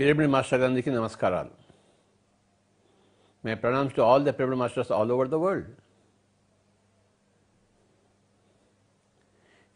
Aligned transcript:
Pyramid 0.00 0.30
master 0.30 0.60
గారికి 0.60 0.90
నమస్కారాలు 0.90 1.50
my 3.44 3.54
pranams 3.54 3.96
to 3.96 4.02
all 4.02 4.24
the 4.24 4.28
pyramid 4.28 4.58
masters 4.58 4.92
all 4.92 5.12
over 5.12 5.28
the 5.28 5.34
world 5.34 5.70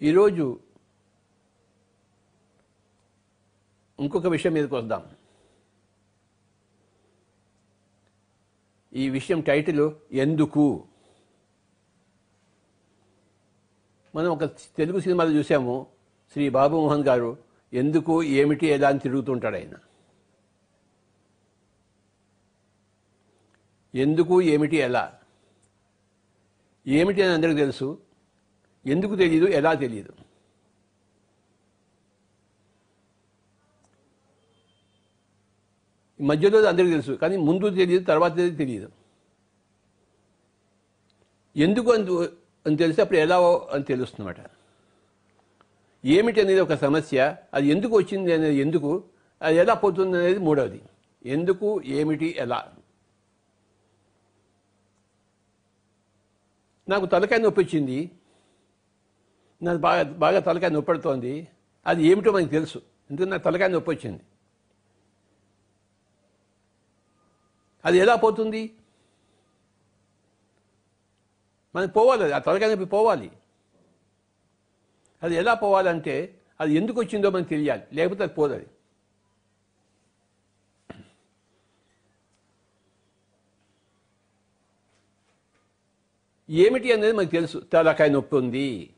ఈరోజు 0.02 0.60
ఇంకొక 4.00 4.26
విషయం 4.26 4.52
మీదకి 4.52 4.74
వద్దాం. 4.74 5.16
ఈ 8.92 9.10
విషయం 9.10 9.40
టైటిల్ 9.40 9.90
ఎందుకు? 10.12 10.84
మనం 14.14 14.30
ఒక 14.30 14.44
తెలుగు 14.44 15.00
సినిమాలో 15.00 15.30
చూసాము. 15.30 15.86
శ్రీ 16.32 16.48
బాబు 16.48 16.76
మోహన్ 16.76 17.04
గారు 17.04 17.38
ఎందుకు 17.72 18.22
ఏమిటి 18.22 18.66
ఎలా 18.66 18.88
అని 18.88 18.98
తిరుగుతుంటాడు 18.98 19.56
ఆయన. 19.56 19.74
ఎందుకు 23.94 24.34
ఏమిటి 24.42 24.76
ఎలా? 24.76 25.04
ఏమిటి 26.86 27.20
అని 27.22 27.32
అందరికీ 27.32 27.58
తెలుసు. 27.60 27.88
ఎందుకు 28.86 29.14
తెలియదు 29.16 29.46
ఎలా 29.58 29.72
తెలియదు 29.74 30.12
మధ్యలో 36.20 36.58
అందరికీ 36.68 36.90
తెలుసు 36.90 37.12
కానీ 37.22 37.36
ముందు 37.46 37.70
తెలియదు 37.70 38.04
తర్వాత 38.04 38.34
తెలియదు 38.36 38.88
ఎందుకు 41.56 41.88
అని 41.92 42.04
అని 42.66 42.76
తెలిస్తే 42.76 43.00
అప్పుడు 43.02 43.18
ఎలా 43.18 43.36
అని 43.74 43.84
తెలుస్తుందన్నమాట. 43.84 44.40
ఏమిటి 46.04 46.40
అనేది 46.40 46.60
ఒక 46.60 46.74
సమస్య 46.86 47.18
అది 47.54 47.66
ఎందుకు 47.68 47.94
వచ్చింది 47.98 48.32
అనేది 48.32 48.56
ఎందుకు 48.56 48.90
అది 49.42 49.56
ఎలా 49.56 49.74
పోతుంది 49.74 50.16
అనేది 50.18 50.40
మూడవది. 50.48 50.80
ఎందుకు 51.24 51.68
ఏమిటి 51.98 52.28
ఎలా? 52.44 52.60
నాకు 56.88 57.06
తలకాయ 57.06 57.38
నొప్పి 57.38 57.60
వచ్చింది. 57.62 58.10
నాకు 59.62 59.78
బాగా 59.78 60.02
బాగా 60.02 60.40
తలకాయ 60.40 60.70
నొప్పిడుతోంది 60.70 61.48
అది 61.86 62.06
ఏమిటో 62.06 62.32
మనకు 62.32 62.48
తెలుసు. 62.48 62.78
ఎందుకంటే 63.10 63.30
నాకు 63.30 63.42
తలకాయ 63.42 63.68
నొప్పి 63.68 63.90
వచ్చింది. 63.90 64.22
అది 67.84 67.98
ఎలా 67.98 68.14
పోతుంది? 68.14 68.70
మనకి 71.76 71.92
పోవాలి. 71.92 72.24
అది 72.24 72.32
ఆ 72.32 72.38
తలకాయ 72.38 72.68
నొప్పి 72.68 72.84
పోవాలి. 72.84 73.30
అది 75.22 75.34
ఎలా 75.34 75.54
పోవాలంటే 75.54 76.40
అది 76.60 76.74
ఎందుకు 76.74 77.00
వచ్చిందో 77.00 77.30
మనకు 77.30 77.48
తెలియాలి. 77.48 77.82
లేకపోతే 77.92 78.22
అది 78.22 78.34
పోదు 78.34 78.54
అది. 78.54 78.66
ఏమిటి 86.50 86.92
అనేది 86.92 87.12
మనకు 87.12 87.30
తెలుసు. 87.30 87.58
తలకాయ 87.58 88.08
నొప్పి 88.08 88.36
ఉంది. 88.36 88.94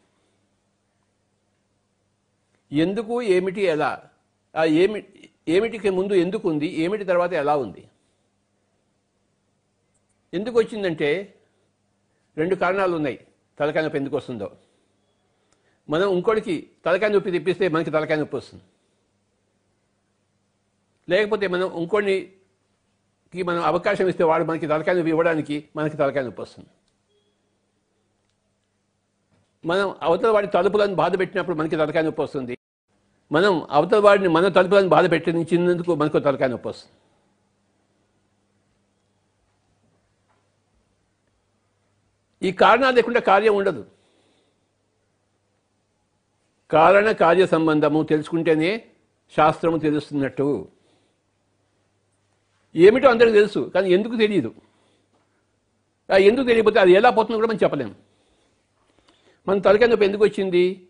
ఎందుకు 2.72 3.22
ఏమిటి 3.22 3.62
ఎలా? 3.62 4.02
ఆ 4.56 4.64
ఏమి 4.64 5.04
ఏమిటికి 5.48 5.90
ముందు 5.90 6.12
ఎందుకు 6.12 6.48
ఉంది? 6.48 6.66
ఏమిటి 6.66 7.04
తర్వాత 7.04 7.32
ఎలా 7.32 7.56
ఉంది? 7.56 7.88
ఎందుకు 10.34 10.58
వచ్చిందంటే 10.58 11.34
రెండు 12.36 12.54
కారణాలు 12.54 12.96
ఉన్నాయి. 12.96 13.26
తలకాయ 13.58 13.82
నొప్పి 13.82 13.98
ఎందుకు 13.98 14.16
వస్తుందో. 14.16 14.56
మనం 15.90 16.12
ఇంకోటికి 16.12 16.70
తలకాయ 16.84 17.10
నొప్పి 17.10 17.30
తెప్పిస్తే 17.30 17.68
మనకి 17.68 17.90
తలకాయ 17.90 18.16
నొప్పి 18.16 18.36
వస్తుంది. 18.36 18.62
లేకపోతే 21.08 21.46
మనం 21.46 21.76
ఇంకోటికి 21.76 23.42
మనం 23.42 23.62
అవకాశం 23.62 24.08
ఇస్తే 24.08 24.24
వాడు 24.24 24.44
మనకి 24.44 24.66
తలకాయ 24.66 24.94
నొప్పి 24.94 25.10
ఇవ్వడానికి 25.10 25.68
మనకి 25.76 25.96
తలకాయ 25.96 26.24
నొప్పి 26.24 26.42
వస్తుంది. 26.42 26.68
మనం 29.64 29.94
అవతల 30.02 30.28
వాడి 30.28 30.46
తలుపులను 30.46 30.94
బాధ 30.94 31.18
పెట్టినప్పుడు 31.18 31.56
మనకి 31.56 31.76
తలకాయ 31.76 32.02
నొప్పి 32.02 32.22
వస్తుంది. 32.22 32.58
మనం 33.32 33.66
అవతల 33.70 33.98
వాడిని 33.98 34.28
మన 34.28 34.48
తలుపులను 34.48 34.88
బాధ 34.88 35.10
పెట్టించినందుకు 35.10 35.94
మనకు 35.94 36.18
తలకాయ 36.18 36.48
నొప్పి 36.48 36.68
వస్తుంది. 36.68 36.92
ఈ 42.48 42.52
కారణాలు 42.52 42.96
లేకుండా 42.96 43.20
కార్యం 43.20 43.56
ఉండదు. 43.56 43.86
కారణ 46.70 47.10
కార్య 47.12 47.46
సంబంధము 47.46 48.02
తెలుసుకుంటేనే 48.02 48.86
శాస్త్రము 49.36 49.78
తెలుస్తున్నట్టు. 49.78 50.68
ఏమిటో 52.76 53.08
అందరికీ 53.08 53.32
తెలుసు 53.32 53.72
కానీ 53.74 53.90
ఎందుకు 53.90 54.16
తెలియదు? 54.16 54.54
ఎందుకు 56.18 56.46
తెలియకపోతే 56.46 56.80
అది 56.80 56.92
ఎలా 56.92 57.10
పోతుందో 57.10 57.36
కూడా 57.36 57.48
మనం 57.48 57.58
చెప్పలేము. 57.62 58.05
మన 59.48 59.58
తలకాయ 59.58 59.88
నొప్పి 59.88 60.04
ఎందుకు 60.06 60.24
వచ్చింది? 60.24 60.88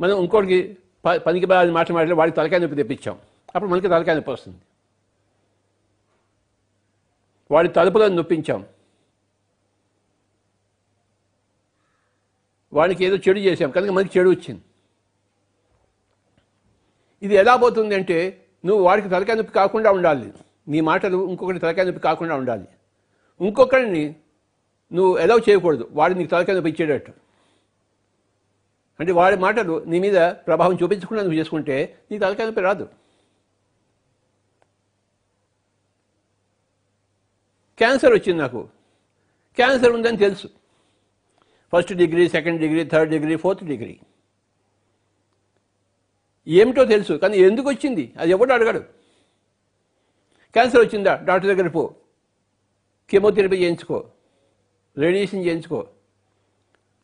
మనం 0.00 0.20
ఇంకోటికి 0.20 0.78
ప 1.04 1.16
పనికి 1.16 1.46
బాగా 1.46 1.72
మాట 1.72 1.92
మాట్లాడి 1.92 2.18
వాడికి 2.18 2.36
తలకాయ 2.36 2.58
నొప్పి 2.58 2.76
తెప్పించాం. 2.76 3.18
అప్పుడు 3.54 3.70
మనకి 3.70 3.88
తలకాయ 3.88 4.14
నొప్పి 4.14 4.30
వస్తుంది. 4.30 4.58
వాడి 7.50 7.68
తలుపులను 7.68 8.16
నొప్పించాం. 8.16 8.66
వాడికి 12.72 13.04
ఏదో 13.04 13.16
చెడు 13.16 13.38
చేసాం 13.38 13.70
కనుక 13.70 13.90
మనకి 13.90 14.18
చెడు 14.18 14.30
వచ్చింది. 14.30 14.62
ఇది 17.22 17.34
ఎలా 17.34 17.56
పోతుంది 17.56 17.94
అంటే 17.94 18.46
నువ్వు 18.64 18.84
వాడికి 18.84 19.08
తలకాయ 19.08 19.36
నొప్పి 19.36 19.52
కాకుండా 19.52 19.90
ఉండాలి. 19.90 20.32
నీ 20.68 20.80
మాటలు 20.80 21.28
ఇంకొకటి 21.28 21.58
తలకాయ 21.58 21.84
నొప్పి 21.84 22.00
కాకుండా 22.00 22.34
ఉండాలి. 22.34 22.68
ఇంకొకరిని 23.40 24.16
నువ్వు 24.92 25.18
ఎలా 25.18 25.36
చేయకూడదు. 25.48 25.88
వాడు 25.92 26.14
నీకు 26.14 26.30
తలకాయ 26.30 26.54
నొప్పి 26.54 26.70
ఇచ్చేటట్టు. 26.70 27.25
అంటే 29.00 29.12
వాడి 29.12 29.36
మాటలు 29.36 29.84
నీ 29.84 30.00
మీద 30.00 30.16
ప్రభావం 30.16 30.78
చూపించకుండా 30.82 31.22
నువ్వు 31.22 31.38
చేసుకుంటే 31.38 31.98
నీ 32.10 32.18
తలకాయ 32.18 32.62
రాదు. 32.62 32.88
క్యాన్సర్ 37.78 38.12
వచ్చింది 38.12 38.40
నాకు. 38.42 38.68
క్యాన్సర్ 39.56 39.90
ఉందని 39.90 40.16
తెలుసు. 40.16 40.48
First 41.72 41.92
degree 41.92 42.28
second 42.28 42.60
degree 42.60 42.84
third 42.84 43.10
degree 43.10 43.36
fourth 43.36 43.64
degree. 43.64 44.00
ఏమిటో 46.48 46.84
తెలుసు 46.84 47.12
కానీ 47.12 47.38
ఎందుకు 47.38 47.68
వచ్చింది? 47.68 48.12
అది 48.18 48.30
ఎవడు 48.30 48.52
అడగడు. 48.52 48.78
క్యాన్సర్ 50.52 50.80
వచ్చిందా? 50.80 51.20
డాక్టర్ 51.24 51.56
దగ్గర 51.56 51.68
పో. 51.68 51.94
కెమోథెరపీ 53.10 53.56
చేయించుకో. 53.56 54.10
రేడియేషన్ 54.98 55.44
చేయించుకో. 55.44 55.88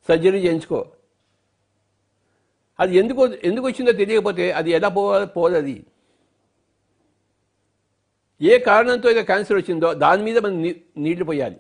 సర్జరీ 0.09 0.39
చేయించుకో. 0.39 0.92
అది 2.81 2.93
ఎందుకు 2.99 3.23
ఎందుకు 3.49 3.65
వచ్చిందో 3.67 3.93
తెలియకపోతే 3.93 4.45
అది 4.59 4.71
ఎలా 4.71 4.89
పో 4.89 5.03
పోదది 5.37 5.77
ఏ 8.41 8.55
కారణంతో 8.59 9.09
అయితే 9.09 9.23
క్యాన్సర్ 9.23 9.57
వచ్చిందో 9.57 9.89
దాని 9.95 10.23
మీద 10.23 10.39
మనం 10.39 10.57
నీళ్ళు 11.05 11.25
పోయాలి. 11.25 11.59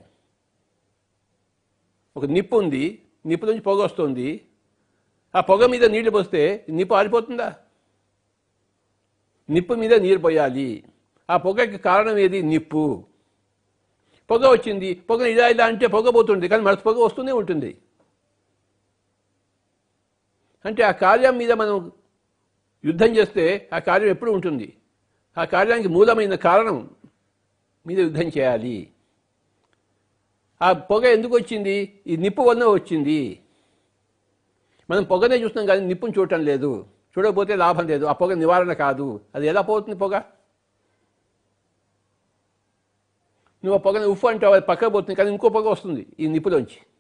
ఒక 2.17 2.25
నిప్పు 2.25 2.57
ఉంది 2.57 2.85
నిప్పు 3.27 3.47
నుంచి 3.47 3.61
పొగ 3.61 3.79
వస్తుంది. 3.85 4.29
ఆ 5.35 5.41
పొగ 5.41 5.67
మీద 5.67 5.85
నీళ్ళు 5.85 6.11
పోస్తే 6.11 6.43
నిప్పు 6.71 6.95
ఆరిపోతుందా? 6.95 7.49
నిప్పు 9.51 9.75
మీద 9.75 9.95
నీరు 9.95 10.19
పోయాలి. 10.19 10.85
ఆ 11.31 11.37
పొగకి 11.37 11.79
కారణం 11.79 12.19
ఏది? 12.19 12.43
నిప్పు. 12.43 13.05
పొగ 14.31 14.43
వచ్చింది 14.51 14.95
పొగ 14.95 15.23
ఇలా 15.35 15.47
ఇలా 15.49 15.65
అంటే 15.65 15.87
పొగ 15.87 16.11
పోతుంది 16.11 16.49
కానీ 16.49 16.63
మన 16.63 16.75
పొగ 16.75 16.99
వస్తూనే 17.05 17.33
ఉంటుంది. 17.33 17.71
అంటే 20.65 20.83
ఆ 20.83 20.91
కార్యం 20.91 21.39
మీద 21.39 21.53
మనం 21.53 21.93
యుద్ధం 22.85 23.17
చేస్తే 23.17 23.69
ఆ 23.73 23.79
కార్యం 23.79 24.09
ఎప్పుడు 24.09 24.31
ఉంటుంది? 24.31 24.77
ఆ 25.39 25.45
కార్యానికి 25.45 25.89
మూలమైన 25.89 26.35
కారణం 26.35 26.91
మీద 27.87 27.99
యుద్ధం 27.99 28.23
చేయాలి. 28.23 28.93
ఆ 30.63 30.73
పొగ 30.73 31.07
ఎందుకు 31.07 31.35
వచ్చింది? 31.35 32.03
ఈ 32.07 32.17
నిప్పు 32.17 32.43
వల్ల 32.43 32.65
వచ్చింది. 32.65 33.41
మనం 34.91 35.05
పొగనే 35.05 35.37
చూస్తున్నాం 35.37 35.67
కానీ 35.67 35.87
నిప్పును 35.87 36.13
చూడటం 36.19 36.45
లేదు. 36.45 36.87
చూడకపోతే 37.19 37.57
లాభం 37.57 37.87
లేదు. 37.87 38.05
ఆ 38.07 38.13
పొగ 38.13 38.33
నివారణ 38.33 38.73
కాదు. 38.73 39.21
అది 39.35 39.47
ఎలా 39.47 39.61
పోతుంది 39.61 39.99
పొగ? 39.99 40.15
నువ్వు 43.65 43.75
ఆ 43.75 43.83
పొగని 43.83 44.05
ఉప్పు 44.05 44.27
అంటే 44.27 44.47
అది 44.47 44.67
పక్కకు 44.67 44.91
పోతుంది 44.91 45.15
కానీ 45.15 45.31
ఇంకో 45.31 45.49
పొగ 45.49 45.69
వస్తుంది 45.69 46.07
ఈ 46.21 46.27
నిప్పులోంచి. 46.27 46.92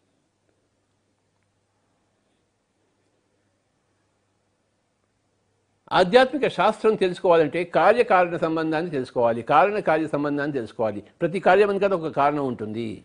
ఆధ్యాత్మిక 5.92 6.48
శాస్త్రం 6.48 6.94
తెలుసుకోవాలంటే 6.94 7.64
కార్యకారణ 7.64 8.36
సంబంధాన్ని 8.36 8.90
తెలుసుకోవాలి 8.90 9.42
కారణ 9.42 9.78
కార్య 9.78 10.06
సంబంధాన్ని 10.06 10.52
తెలుసుకోవాలి. 10.52 11.00
ప్రతి 11.20 11.40
కార్యమనికైనా 11.40 11.96
ఒక 11.96 12.08
కారణం 12.08 12.46
ఉంటుంది. 12.46 13.04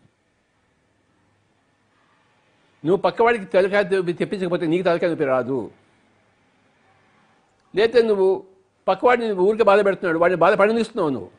నువ్వు 2.85 3.01
పక్కవాడికి 3.01 3.45
తలకాయ 3.45 3.83
తెప్పించకపోతే 4.11 4.65
నీకు 4.67 4.83
తలకాయ 4.83 5.09
నొప్పి 5.09 5.25
రాదు. 5.25 5.71
లేకపోతే 7.75 8.01
నువ్వు 8.07 8.43
పక్కవాడిని 8.87 9.33
ఊరికే 9.33 9.63
బాధ 9.63 9.85
పెడుతున్నాడు 9.85 10.19
వాడిని 10.19 10.39
బాధ 10.39 10.53
పడనిస్తున్నావు 10.53 11.09
నువ్వు. 11.09 11.29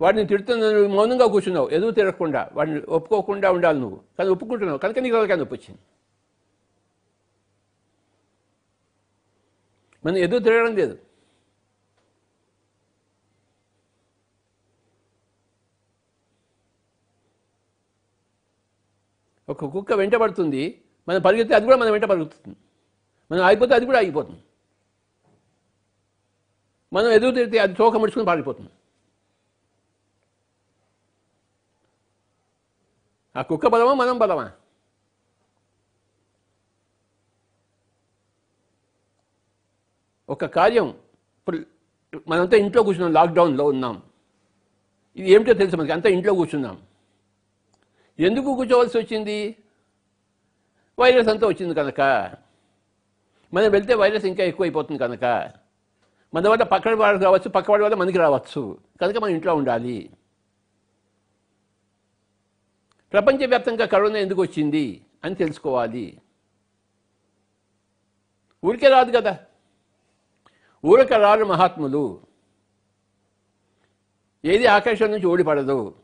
వాడిని 0.00 0.26
తిడుతున్న 0.26 0.64
మౌనంగా 0.94 1.26
కూర్చున్నావు 1.26 1.68
ఎదురు 1.68 1.90
తిరగకుండా 1.90 2.50
వాడిని 2.52 2.80
ఒప్పుకోకుండా 2.80 3.50
ఉండాలి 3.50 3.80
నువ్వు. 3.80 4.00
కానీ 4.18 4.30
ఒప్పుకుంటున్నావు 4.30 4.78
కనుక 4.78 4.98
నీకు 4.98 5.16
తలకాయ 5.16 5.36
నొప్పి 5.36 5.54
వచ్చింది. 5.54 5.80
మనం 10.04 10.16
ఎదురు 10.24 10.42
తిరగడం 10.46 10.74
లేదు. 10.80 10.94
ఒక 19.48 19.64
కుక్క 19.72 19.92
వెంట 20.00 20.14
పడుతుంది 20.14 20.62
మనం 21.08 21.20
పరిగెత్తే 21.22 21.54
అది 21.54 21.66
కూడా 21.68 21.78
మనం 21.80 21.92
వెంట 21.94 22.06
పరుగుతుంది 22.12 22.56
మనం 23.30 23.42
ఆగిపోతే 23.48 23.74
అది 23.74 23.86
కూడా 23.88 23.98
ఆగిపోతుంది. 23.98 24.42
మనం 26.92 27.10
ఎదురు 27.16 27.32
తిరిగితే 27.38 27.58
అది 27.58 27.74
చోక 27.80 27.96
ముడుచుకుని 27.96 28.26
పారిపోతుంది. 28.30 28.72
ఆ 33.36 33.42
కుక్క 33.42 33.66
బలమా 33.74 33.94
మనం 33.94 34.18
బలమా? 34.18 34.46
ఒక 40.28 40.44
కార్యం. 40.44 40.88
ఇప్పుడు 40.88 41.58
మనంతా 42.28 42.56
ఇంట్లో 42.56 42.82
కూర్చున్నాం 42.82 43.12
లాక్డౌన్లో 43.12 43.64
ఉన్నాం. 43.64 44.02
ఇది 45.16 45.30
ఏమిటో 45.30 45.52
తెలుసు 45.52 45.76
మనకి? 45.76 45.92
అంతా 45.92 46.08
ఇంట్లో 46.10 46.34
కూర్చున్నాం. 46.34 46.82
ఎందుకు 48.18 48.54
కూర్చోవలసి 48.54 48.98
వచ్చింది? 48.98 49.56
వైరస్ 50.98 51.28
అంతా 51.28 51.46
వచ్చింది 51.46 51.74
కనుక. 51.74 52.00
మనం 53.54 53.70
వెళ్తే 53.70 53.94
వైరస్ 53.94 54.24
ఇంకా 54.24 54.44
ఎక్కువైపోతుంది 54.44 54.98
కనుక. 54.98 55.24
మన 56.34 56.48
వల్ల 56.48 56.62
పక్కన 56.62 56.94
వాడు 56.94 57.18
రావచ్చు 57.18 57.48
పక్కవాడి 57.48 57.82
వల్ల 57.82 57.94
మనకి 57.94 58.18
రావచ్చు. 58.18 58.78
కనుక 59.00 59.18
మనం 59.18 59.32
ఇంట్లో 59.32 59.54
ఉండాలి. 59.54 60.10
ప్రపంచవ్యాప్తంగా 63.12 63.86
కరోనా 63.86 64.18
ఎందుకు 64.18 64.42
వచ్చింది 64.42 65.06
అని 65.24 65.34
తెలుసుకోవాలి. 65.34 66.20
ఊరికే 68.64 68.88
రాదు 68.88 69.16
కదా. 69.16 69.38
ఊరక 70.86 71.12
రారు 71.12 71.44
మహాత్ములు. 71.44 72.20
ఏది 74.44 74.66
ఆకాశం 74.66 75.10
నుంచి 75.10 75.26
ఓడిపడదు 75.26 75.94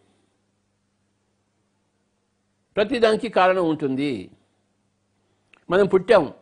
ప్రతిదానికి 2.76 3.28
కారణం 3.28 3.68
ఉంటుంది. 3.68 4.30
మనం 5.70 5.86
పుట్టాం. 5.86 6.32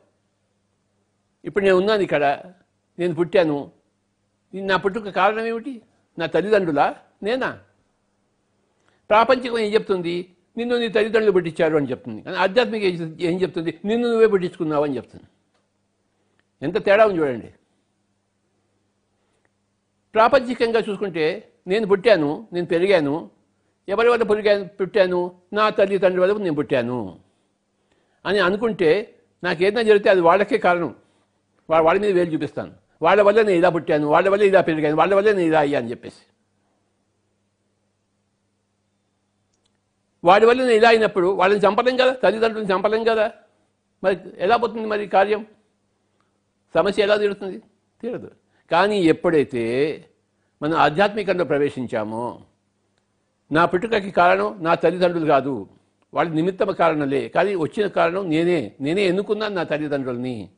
ఇప్పుడు 1.44 1.64
నేను 1.64 1.76
ఉన్నాను 1.76 2.00
ఇక్కడ. 2.00 2.52
నేను 2.99 3.14
పుట్టాను. 3.14 3.70
ఇది 4.55 4.67
నా 4.67 4.76
పుట్టుక 4.76 5.08
కారణం 5.08 5.46
ఏమిటి? 5.46 5.82
నా 6.19 6.26
తల్లిదండ్రులా? 6.26 6.96
నేనా? 7.23 7.61
ప్రాపంచికం 9.11 9.58
ఏం 9.58 9.75
చెప్తుంది? 9.75 10.37
నిన్ను 10.56 10.79
నీ 10.79 10.88
తల్లిదండ్రులు 10.88 11.32
పుట్టించారు 11.32 11.76
అని 11.76 11.90
చెప్తుంది. 11.90 12.23
కానీ 12.23 12.37
ఆధ్యాత్మిక 12.37 12.82
ఏం- 12.82 13.20
ఏం 13.20 13.43
చెప్తుంది? 13.43 13.81
నిన్ను 13.85 14.08
నువ్వే 14.08 14.26
పుట్టించుకున్నావు 14.26 14.85
అని 14.85 14.96
చెప్తుంది. 14.96 15.25
ఎంత 16.62 16.85
తేడా 16.85 17.06
ఉంది 17.06 17.20
చూడండి. 17.20 17.55
ప్రాపంచికంగా 20.14 20.81
చూసుకుంటే 20.81 21.52
నేను 21.66 21.87
పుట్టాను 21.87 22.49
నేను 22.52 22.66
పెరిగాను. 22.66 23.31
ఎవరి 23.88 24.08
వల్ల 24.08 24.22
పురిగాను 24.22 24.69
పుట్టాను? 24.69 25.34
నా 25.52 25.70
తల్లిదండ్రుల 25.70 26.32
వల్ల 26.32 26.43
నేను 26.43 26.55
పుట్టాను. 26.55 27.19
అని 28.26 28.38
అనుకుంటే 28.38 29.19
నాకు 29.44 29.62
ఏదైనా 29.62 29.82
జరిగితే 29.82 30.10
అది 30.10 30.20
వాళ్ళకే 30.20 30.58
కారణం. 30.58 30.94
వాళ్ళ 31.70 31.87
వాళ్ళ 31.87 32.00
మీద 32.00 32.10
వేలు 32.10 32.31
చూపిస్తాను. 32.31 32.72
వాళ్ళ 33.02 33.22
వల్ల 33.22 33.43
నేను 33.43 33.58
ఇలా 33.58 33.69
పుట్టాను 33.69 34.06
వాళ్ళ 34.06 34.28
వల్ల 34.28 34.44
ఇలా 34.44 34.60
పెరిగాను 34.60 34.96
వాళ్ళ 34.96 35.14
వల్ల 35.14 35.32
నేను 35.32 35.46
ఇలా 35.46 35.60
అయ్యా 35.60 35.78
అని 35.78 35.90
చెప్పేసి. 35.90 36.16
వాడి 40.25 40.46
వల్ల 40.46 40.62
నేను 40.62 40.75
ఇలా 40.75 40.88
అయినప్పుడు 40.88 41.26
వాళ్ళని 41.26 41.66
చంపలేం 41.66 41.96
కదా? 41.96 42.12
తల్లిదండ్రులను 42.12 42.72
చంపలేం 42.72 43.04
కదా? 43.04 43.32
మరి 44.04 44.19
ఎలా 44.37 44.56
పోతుంది 44.56 44.87
మరి 44.87 45.06
కార్యం? 45.06 45.46
సమస్య 46.75 47.02
ఎలా 47.02 47.16
తీరుతుంది? 47.16 47.62
తీరదు. 48.00 48.31
కానీ 48.70 49.00
ఎప్పుడైతే 49.00 50.05
మనం 50.62 50.76
ఆధ్యాత్మికంలో 50.76 51.44
ప్రవేశించామో 51.44 52.41
నా 53.53 53.65
పుట్టుకకి 53.65 54.11
కారణం 54.11 54.56
నా 54.61 54.75
తల్లిదండ్రులు 54.75 55.26
కాదు. 55.26 55.69
వాళ్ళ 56.15 56.31
నిమిత్తమ 56.31 56.70
కారణలే. 56.70 57.29
కానీ 57.29 57.55
వచ్చిన 57.55 57.87
కారణం 57.87 58.31
నేనే. 58.31 58.73
నేనే 58.81 59.03
ఎన్నుకున్నాను 59.03 59.55
నా 59.55 59.62
తల్లిదండ్రుల్ని. 59.62 60.49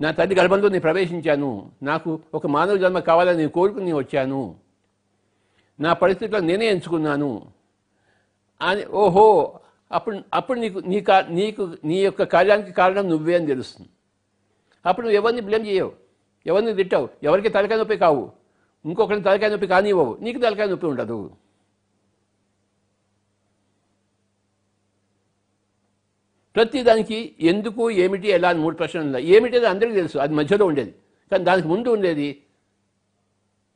నా 0.00 0.10
తల్లి 0.10 0.34
గర్భంలో 0.34 0.68
నేను 0.68 0.80
ప్రవేశించాను. 0.80 1.72
నాకు 1.82 2.20
ఒక 2.34 2.46
మానవ 2.46 2.76
జన్మ 2.76 2.98
కావాలని 2.98 3.36
నేను 3.36 3.48
కోరుకుని 3.48 3.92
వచ్చాను. 3.92 4.54
నా 5.80 5.92
పరిస్థితుల్లో 5.92 6.40
నేనే 6.40 6.66
ఎంచుకున్నాను. 6.66 7.46
అని 8.62 8.84
ఓహో 8.84 9.58
అప్పుడు 9.92 10.18
అప్పుడు 10.34 10.60
నీకు 10.60 10.78
నీ 10.78 11.00
కా 11.00 11.26
నీకు 11.30 11.76
నీ 11.84 12.04
యొక్క 12.04 12.22
కార్యానికి 12.22 12.72
కారణం 12.72 13.08
నువ్వే 13.08 13.34
అని 13.34 13.46
తెలుస్తుంది. 13.46 13.88
అప్పుడు 14.86 15.06
నువ్వు 15.06 15.20
ఎవరిని 15.20 15.40
బ్లేమ్ 15.40 15.66
చేయవు? 15.66 16.03
ఎవరిని 16.46 16.74
తిట్టావు? 16.74 17.08
ఎవరికి 17.22 17.48
తలకాయ 17.48 17.78
నొప్పి 17.78 17.96
కావు. 17.96 18.32
ఇంకొకరిని 18.84 19.22
తలకాయ 19.22 19.50
నొప్పి 19.50 19.66
కానివ్వవు. 19.66 20.18
నీకు 20.20 20.38
తలకాయ 20.38 20.66
నొప్పి 20.66 20.86
ఉండదు. 20.86 21.36
ప్రతి 26.56 26.82
దానికి 26.82 27.36
ఎందుకు 27.40 27.90
ఏమిటి 27.90 28.28
ఎలా 28.28 28.48
అని 28.48 28.58
మూడు 28.58 28.76
ప్రశ్నలు 28.76 29.04
ఉన్నాయి. 29.04 29.26
ఏమిటి 29.26 29.56
అది 29.56 29.66
అందరికీ 29.66 29.94
తెలుసు. 29.94 30.18
అది 30.18 30.34
మధ్యలో 30.34 30.66
ఉండేది. 30.66 30.94
కానీ 31.30 31.44
దానికి 31.44 31.68
ముందు 31.68 31.88
ఉండేది 31.88 32.46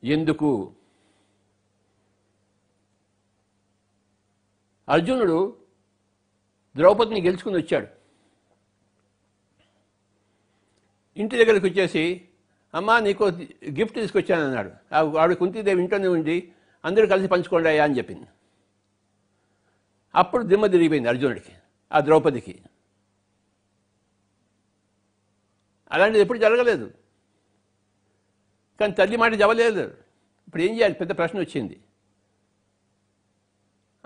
ఎందుకు? 0.03 0.73
అర్జునుడు 4.89 5.57
ద్రౌపదిని 6.75 7.21
గెలుచుకుని 7.21 7.57
వచ్చాడు. 7.57 7.87
ఇంటి 11.17 11.45
దగ్గరికి 11.45 11.65
వచ్చేసి 11.65 12.28
అమ్మా 12.73 12.99
నీకు 12.99 13.23
గిఫ్ట్ 13.69 13.95
తీసుకొచ్చాను 13.95 14.45
అన్నాడు 14.45 14.71
ఆ 14.93 14.99
ఆవిడ 14.99 15.37
కుంతీదేవి 15.37 15.81
ఇంట్లోనే 15.81 16.07
ఉండి 16.07 16.51
అందరూ 16.85 17.07
కలిసి 17.07 17.27
పంచుకోండి 17.27 17.69
అయ్యా 17.69 17.83
అని 17.83 17.97
చెప్పింది. 17.97 18.27
అప్పుడు 20.15 20.43
దిమ్మ 20.43 20.65
తిరిగిపోయింది 20.65 21.09
అర్జునుడికి 21.09 21.51
ఆ 21.93 21.99
ద్రౌపదికి. 21.99 22.61
అలాంటిది 25.91 26.21
ఎప్పుడు 26.21 26.37
జరగలేదు. 26.37 26.91
కానీ 28.79 28.93
తల్లి 28.93 29.17
మాట 29.17 29.33
జవలేదు 29.33 29.97
ఇప్పుడు 30.47 30.63
ఏం 30.63 30.75
చేయాలి? 30.75 30.93
పెద్ద 30.93 31.17
ప్రశ్న 31.17 31.39
వచ్చింది. 31.39 31.79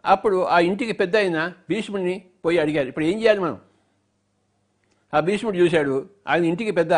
అప్పుడు 0.05 0.43
ఆ 0.43 0.59
ఇంటికి 0.59 0.91
పెద్ద 0.91 1.15
అయిన 1.15 1.53
భీష్ముడిని 1.69 2.25
పోయి 2.45 2.57
అడిగారు. 2.57 2.87
ఇప్పుడు 2.87 3.05
ఏం 3.05 3.21
చేయాలి 3.21 3.39
మనం? 3.39 3.61
ఆ 5.13 5.19
భీష్ముడు 5.19 5.57
చూశాడు 5.57 6.09
ఆయన 6.27 6.45
ఇంటికి 6.45 6.71
పెద్ద 6.71 6.93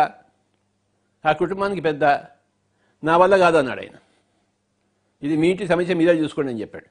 ఆ 1.26 1.32
కుటుంబానికి 1.32 1.82
పెద్ద 1.82 2.04
నా 3.04 3.18
వల్ల 3.18 3.38
కాదు 3.38 3.58
అన్నాడు 3.58 3.80
ఆయన. 3.80 3.98
ఇది 5.24 5.38
మీ 5.38 5.50
ఇంటి 5.50 5.68
సమస్య 5.68 5.94
మీరే 5.94 6.14
చూసుకోండి 6.14 6.52
అని 6.52 6.62
చెప్పాడు. 6.62 6.86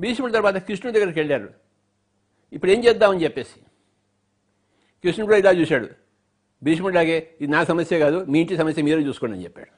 భీష్ముడి 0.00 0.32
తర్వాత 0.32 0.56
కృష్ణుడి 0.56 0.98
దగ్గరికి 0.98 1.20
వెళ్ళారు. 1.20 1.54
ఇప్పుడు 2.52 2.70
ఏం 2.70 2.84
చేద్దామని 2.84 3.24
చెప్పేసి. 3.24 3.60
కృష్ణుడు 5.04 5.26
కూడా 5.26 5.36
ఇలా 5.36 5.50
చూశాడు. 5.50 5.88
భీష్ముడిలాగే 6.62 7.36
ఇది 7.40 7.52
నా 7.52 7.64
సమస్య 7.64 7.98
కాదు 7.98 8.24
మీ 8.24 8.40
ఇంటి 8.40 8.56
సమస్య 8.56 8.82
మీరే 8.82 9.02
చూసుకోండి 9.02 9.36
అని 9.36 9.44
చెప్పాడు. 9.44 9.70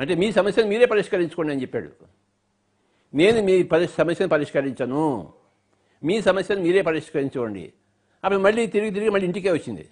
అంటే 0.00 0.14
మీ 0.14 0.32
సమస్యను 0.32 0.68
మీరే 0.68 0.86
పరిష్కరించుకోండి 0.86 1.52
అని 1.52 1.62
చెప్పాడు. 1.62 1.92
నేను 3.14 3.42
మీ 3.42 3.62
పరి 3.62 3.88
సమస్యను 3.88 4.28
పరిష్కరించను. 4.28 5.32
మీ 6.04 6.20
సమస్యను 6.20 6.60
మీరే 6.60 6.82
పరిష్కరించుకోండి. 6.82 7.72
అప్పుడు 8.24 8.40
మళ్ళీ 8.40 8.66
తిరిగి 8.66 8.90
తిరిగి 8.90 9.10
మళ్ళీ 9.10 9.26
ఇంటికే 9.26 9.52
వచ్చింది. 9.52 9.88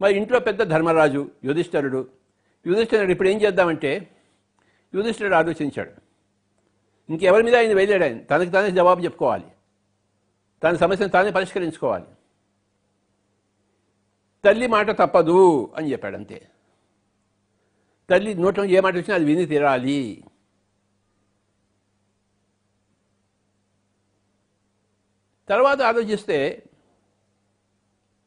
మరి 0.00 0.14
ఇంట్లో 0.14 0.40
పెద్ద 0.40 0.62
ధర్మరాజు 0.62 1.30
యుధిష్ఠరుడు. 1.44 2.08
యుధిష్ఠరుడు 2.66 3.10
ఇప్పుడు 3.10 3.28
ఏం 3.28 3.40
చేద్దామంటే 3.40 4.16
యుధిష్ఠరుడు 4.94 5.34
ఆలోచించాడు. 5.34 5.92
ఇంకెవరి 7.10 7.42
మీద 7.42 7.56
ఆయన 7.56 7.72
వెళ్ళాడు 7.72 8.02
ఆయన. 8.02 8.22
తనకి 8.22 8.50
తానే 8.50 8.70
జవాబు 8.70 9.00
చెప్పుకోవాలి. 9.00 9.44
తన 10.62 10.76
సమస్యను 10.76 11.10
తానే 11.10 11.30
పరిష్కరించుకోవాలి. 11.30 12.04
తల్లి 14.44 14.66
మాట 14.66 14.90
తప్పదు 14.90 15.72
అని 15.76 15.92
చెప్పాడు 15.92 16.16
అంతే. 16.16 16.48
తల్లి 18.10 18.34
నోట్లో 18.34 18.64
ఏ 18.64 18.80
మాట 18.80 18.94
వచ్చినా 18.94 19.14
అది 19.14 19.24
విని 19.24 19.46
తీరాలి. 19.46 20.24
తర్వాత 25.48 25.82
ఆలోచిస్తే 25.82 26.62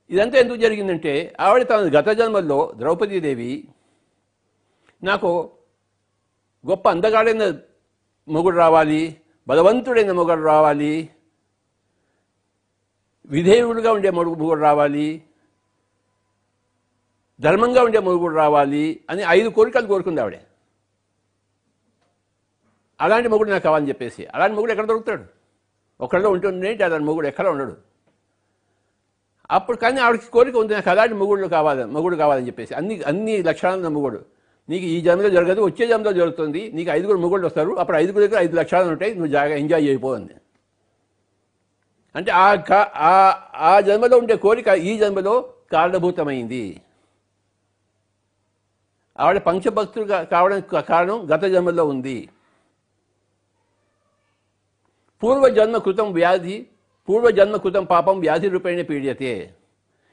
ఇదంతా 0.10 0.38
ఎందుకు 0.38 0.58
జరిగిందంటే 0.58 1.36
ఆవిడ 1.40 1.70
తన 1.70 2.00
గత 2.00 2.10
జన్మల్లో 2.10 2.74
ద్రౌపదీదేవి 2.78 3.68
నాకు 5.04 5.52
గొప్ప 6.70 6.90
అందగాడైన 6.90 7.60
మొగుడు 8.28 8.58
రావాలి 8.58 9.22
బలవంతుడైన 9.48 10.12
మొగుడు 10.12 10.42
రావాలి 10.42 11.10
విధేయుడుగా 13.26 13.92
ఉండే 13.92 14.10
మొగుడు 14.10 14.40
మొగుడు 14.40 14.60
రావాలి 14.60 15.24
ధర్మంగా 17.40 17.84
ఉండే 17.84 18.00
మొగుడు 18.00 18.36
రావాలి 18.36 19.04
అని 19.10 19.24
ఐదు 19.28 19.50
కోరికలు 19.50 19.88
కోరుకుంది 19.88 20.22
ఆవిడ. 20.22 20.38
అలాంటి 23.02 23.30
మొగుడు 23.30 23.50
నాకు 23.50 23.64
కావాలని 23.64 23.90
చెప్పేసి. 23.90 24.26
అలాంటి 24.26 24.56
మొగుడు 24.56 24.72
ఎక్కడ 24.72 24.86
దొరుకుతాడు? 24.86 25.24
ఒకళ్ళలో 26.02 26.30
ఉంటుండే 26.32 26.84
అలాంటి 26.84 27.06
మొగుడు 27.06 27.28
ఎక్కడ 27.28 27.48
ఉండడు. 27.48 27.93
అప్పుడు 29.54 29.78
కానీ 29.78 30.00
ఆవిడకి 30.00 30.26
కోరిక 30.26 30.56
ఉంది 30.58 30.74
నాకు 30.74 30.90
అలాంటి 30.90 31.14
మొగుడు 31.14 31.48
కావాలి 31.48 31.86
మొగుడు 31.86 32.16
కావాలని 32.16 32.48
చెప్పేసి. 32.48 32.74
అన్ని 32.74 33.04
అన్ని 33.04 33.44
లక్షణాలు 33.44 33.90
మొగుడు. 33.90 34.26
నీకు 34.70 34.86
ఈ 34.86 35.02
జన్మలో 35.02 35.30
జరగదు 35.30 35.62
వచ్చే 35.62 35.88
జన్మలో 35.88 36.14
జరుగుతుంది. 36.14 36.72
నీకు 36.72 36.90
ఐదుగురు 36.92 37.18
మొగుళ్ళు 37.18 37.46
వస్తారు. 37.48 37.72
అప్పుడు 37.80 37.98
ఐదుగురు 37.98 38.28
దగ్గర 38.28 38.42
ఐదు 38.42 38.56
లక్షణాలు 38.56 38.90
ఉంటాయి. 38.90 39.14
నువ్వు 39.14 39.32
జాగా 39.32 39.56
ఎంజాయ్ 39.56 39.86
చేయబోంది 39.88 40.36
అంటే 42.16 42.32
ఆ 42.32 42.58
ఆ 42.96 43.14
ఆ 43.56 43.80
జన్మలో 43.80 44.18
ఉండే 44.18 44.36
కోరిక 44.36 44.68
ఈ 44.68 44.98
జన్మలో 44.98 45.54
కారణభూతమైంది. 45.72 46.82
ఆవిడ 49.20 49.38
పంచభక్తులు 49.38 50.06
కావడానికి 50.26 50.82
కారణం 50.82 51.28
గత 51.36 51.44
జన్మలో 51.44 51.86
ఉంది. 51.86 52.30
పూర్వజన్మ 55.24 55.78
కృతం 55.78 56.14
వ్యాధి 56.14 56.68
పూర్వజన్మ 57.10 57.56
కృతం 57.58 57.86
పాపం 57.86 58.20
వ్యాధి 58.20 58.50
రూపేణ 58.50 58.82
పీడియతే. 58.82 59.56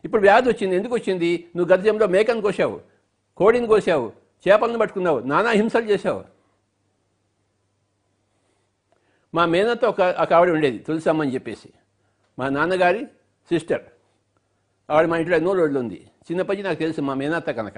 ఇప్పుడు 0.05 0.23
వ్యాధి 0.23 0.49
వచ్చింది. 0.49 0.77
ఎందుకు 0.77 0.95
వచ్చింది? 0.95 1.51
నువ్వు 1.57 1.75
గత 1.75 1.81
జన్మలో 1.81 2.07
మేకను 2.07 2.41
కోసావు 2.41 2.81
కోడిని 3.37 3.67
కోసావు 3.67 4.13
చేపలను 4.49 4.79
పట్టుకున్నావు. 4.79 5.21
నానా 5.21 5.51
హింసలు 5.51 5.85
చేశావు. 5.85 6.25
మా 9.35 9.47
మేనతో 9.47 9.89
ఒక 9.89 10.01
ఒక 10.01 10.33
ఆవిడ 10.33 10.51
ఉండేది. 10.51 10.79
తులసమ్మ 10.79 11.23
అని 11.23 11.35
చెప్పేసి. 11.35 11.73
మా 12.39 12.49
నాన్నగారి 12.49 13.07
సిస్టర్. 13.49 13.85
ఆవిడ 14.91 15.07
మా 15.07 15.17
ఇంట్లో 15.17 15.37
ఎన్నో 15.37 15.53
రోజులు 15.55 15.79
ఉంది. 15.79 16.11
చిన్నప్పటి 16.23 16.63
నాకు 16.63 16.79
తెలుసు 16.79 17.01
మా 17.01 17.15
మేనత్త 17.15 17.51
కనుక. 17.51 17.75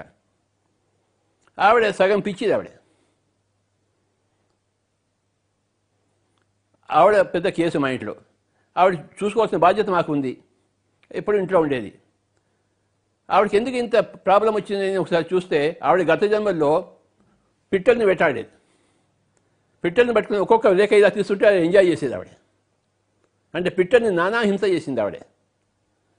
ఆవిడ 1.59 1.89
సగం 1.89 2.19
పిచ్చిది 2.19 2.53
ఆవిడ. 2.53 2.69
ఆవిడ 6.91 7.21
పెద్ద 7.21 7.47
కేసు 7.47 7.77
మా 7.77 7.89
ఇంట్లో. 7.89 8.15
ఆవిడ 8.77 8.99
చూసుకోవాల్సిన 9.23 9.57
బాధ్యత 9.57 9.89
మాకు 9.89 10.13
ఉంది 10.13 10.43
ఎప్పుడు 11.11 11.37
ఇంట్లో 11.37 11.61
ఉండేది. 11.61 11.99
ఆవిడకి 13.29 13.57
ఎందుకు 13.57 13.75
ఇంత 13.75 13.97
ప్రాబ్లం 13.97 14.53
వచ్చిందని 14.53 14.97
ఒకసారి 14.97 15.25
చూస్తే 15.33 15.79
ఆవిడ 15.83 16.11
గత 16.11 16.23
జన్మల్లో 16.23 16.91
పిట్టల్ని 17.73 18.05
వెంటాడేది. 18.05 18.49
పిట్టల్ని 19.83 20.13
పట్టుకుని 20.13 20.39
ఒక్కొక్క 20.39 20.67
రేఖ 20.67 20.93
ఇలా 20.93 21.09
తీసుకుంటే 21.09 21.65
ఎంజాయ్ 21.65 21.87
చేసేది 21.87 22.13
ఆవిడ. 22.13 22.27
అంటే 23.55 23.69
పిట్టల్ని 23.69 24.11
నానా 24.11 24.39
హింస 24.41 24.63
చేసింది 24.63 25.01
ఆవిడ. 25.01 25.15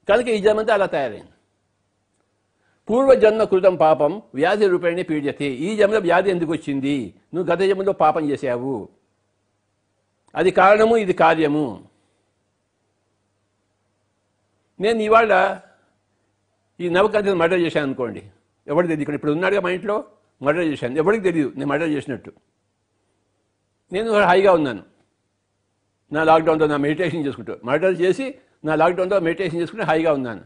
కనుక 0.09 0.29
ఈ 0.29 0.39
జన్మంతా 0.39 0.75
అలా 0.75 0.87
తయారైంది. 0.87 1.29
పూర్వజన్మ 2.91 3.45
కృతం 3.45 3.77
పాపం 3.77 4.23
వ్యాధి 4.35 4.67
రూపేణి 4.67 5.03
పీడ్యతే. 5.03 5.45
ఈ 5.45 5.77
జన్మలో 5.77 5.99
వ్యాధి 5.99 6.31
ఎందుకు 6.31 6.53
వచ్చింది? 6.53 7.15
నువ్వు 7.35 7.53
గత 7.53 7.59
జన్మలో 7.59 7.93
పాపం 7.93 8.31
చేసావు 8.31 8.89
అది 10.35 10.51
కారణము 10.51 10.97
ఇది 10.97 11.13
కార్యము. 11.13 11.94
నేను 14.81 15.03
ఇవాళ 15.03 15.61
ఈ 16.81 16.89
నవకథను 16.89 17.35
మర్డర్ 17.35 17.61
చేశాను 17.61 17.87
అనుకోండి. 17.87 18.19
ఎవరికి 18.67 18.89
తెలియదు? 18.89 19.01
ఇక్కడ 19.01 19.15
ఇప్పుడు 19.15 19.33
ఉన్నాడుగా 19.33 19.61
మా 19.61 19.71
ఇంట్లో? 19.71 20.05
మర్డర్ 20.43 20.65
చేశాను. 20.65 20.97
ఎవరికి 20.97 21.25
తెలియదు? 21.25 21.53
నేను 21.57 21.67
మర్డర్ 21.67 21.89
చేసినట్టు. 21.89 22.33
నేను 23.93 24.13
హాయిగా 24.13 24.53
ఉన్నాను. 24.53 24.83
నా 26.13 26.25
లాక్డౌన్లో 26.25 26.67
నా 26.67 26.77
మెడిటేషన్ 26.77 27.27
చేసుకుంటూ 27.27 27.57
మర్డర్ 27.65 28.01
చేసి 28.01 28.35
నా 28.65 28.75
లాక్డౌన్లో 28.75 29.21
మెడిటేషన్ 29.21 29.61
చేసుకుంటూ 29.61 29.85
హాయిగా 29.85 30.13
ఉన్నాను. 30.13 30.41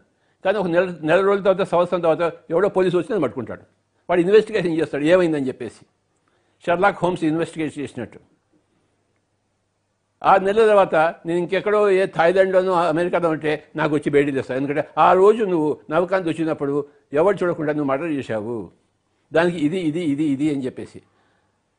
కానీ 0.44 0.58
ఒక 0.58 0.66
నెల 0.66 0.97
నెల 1.02 1.20
రోజుల 1.20 1.44
తర్వాత 1.44 1.68
సంవత్సరం 1.68 2.00
తర్వాత 2.00 2.32
ఎవడో 2.50 2.68
పోలీసు 2.68 2.97
వచ్చి 2.97 3.20
పట్టుకుంటాడు. 3.20 3.62
వాడు 4.11 4.20
ఇన్వెస్టిగేషన్ 4.20 4.78
చేస్తాడు. 4.78 5.04
ఏమైందని 5.04 5.49
చెప్పేసి. 5.49 5.87
షర్లాక్ 6.66 6.99
హోమ్స్ 7.02 7.25
ఇన్వెస్టిగేట్ 7.25 7.78
చేసినట్టు. 7.78 8.20
ఆ 10.23 10.37
నెల 10.37 10.67
తర్వాత 10.67 10.95
నేను 10.95 11.39
ఇంకెక్కడో 11.39 11.91
ఏ 11.91 12.07
థాయిలాండ్లోనో 12.07 12.73
అమెరికాలో 12.73 13.29
ఉంటే 13.29 13.69
నాకు 13.77 13.95
వచ్చి 13.95 14.11
బయటికి 14.11 14.37
తెస్తాను 14.37 14.61
ఎందుకంటే 14.61 14.89
ఆ 14.99 15.13
రోజు 15.13 15.45
నువ్వు 15.45 15.81
నవకాంత్ 15.91 16.29
వచ్చినప్పుడు 16.29 16.87
ఎవరు 17.13 17.37
చూడకుండా 17.37 17.73
నువ్వు 17.73 17.89
మర్డర్ 17.89 18.09
చేశావు. 18.09 18.71
దానికి 19.33 19.59
ఇది 19.59 19.81
ఇది 19.81 20.01
ఇది 20.01 20.25
ఇది 20.25 20.55
అని 20.55 20.65
చెప్పేసి. 20.65 21.03